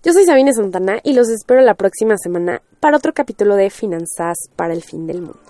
Yo 0.02 0.14
soy 0.14 0.24
Sabine 0.24 0.54
Santana 0.54 0.98
y 1.02 1.12
los 1.12 1.28
espero 1.28 1.60
la 1.60 1.74
próxima 1.74 2.16
semana 2.16 2.62
para 2.80 2.96
otro 2.96 3.12
capítulo 3.12 3.54
de 3.56 3.68
Finanzas 3.68 4.38
para 4.56 4.72
el 4.72 4.82
fin 4.82 5.06
del 5.06 5.20
mundo. 5.20 5.49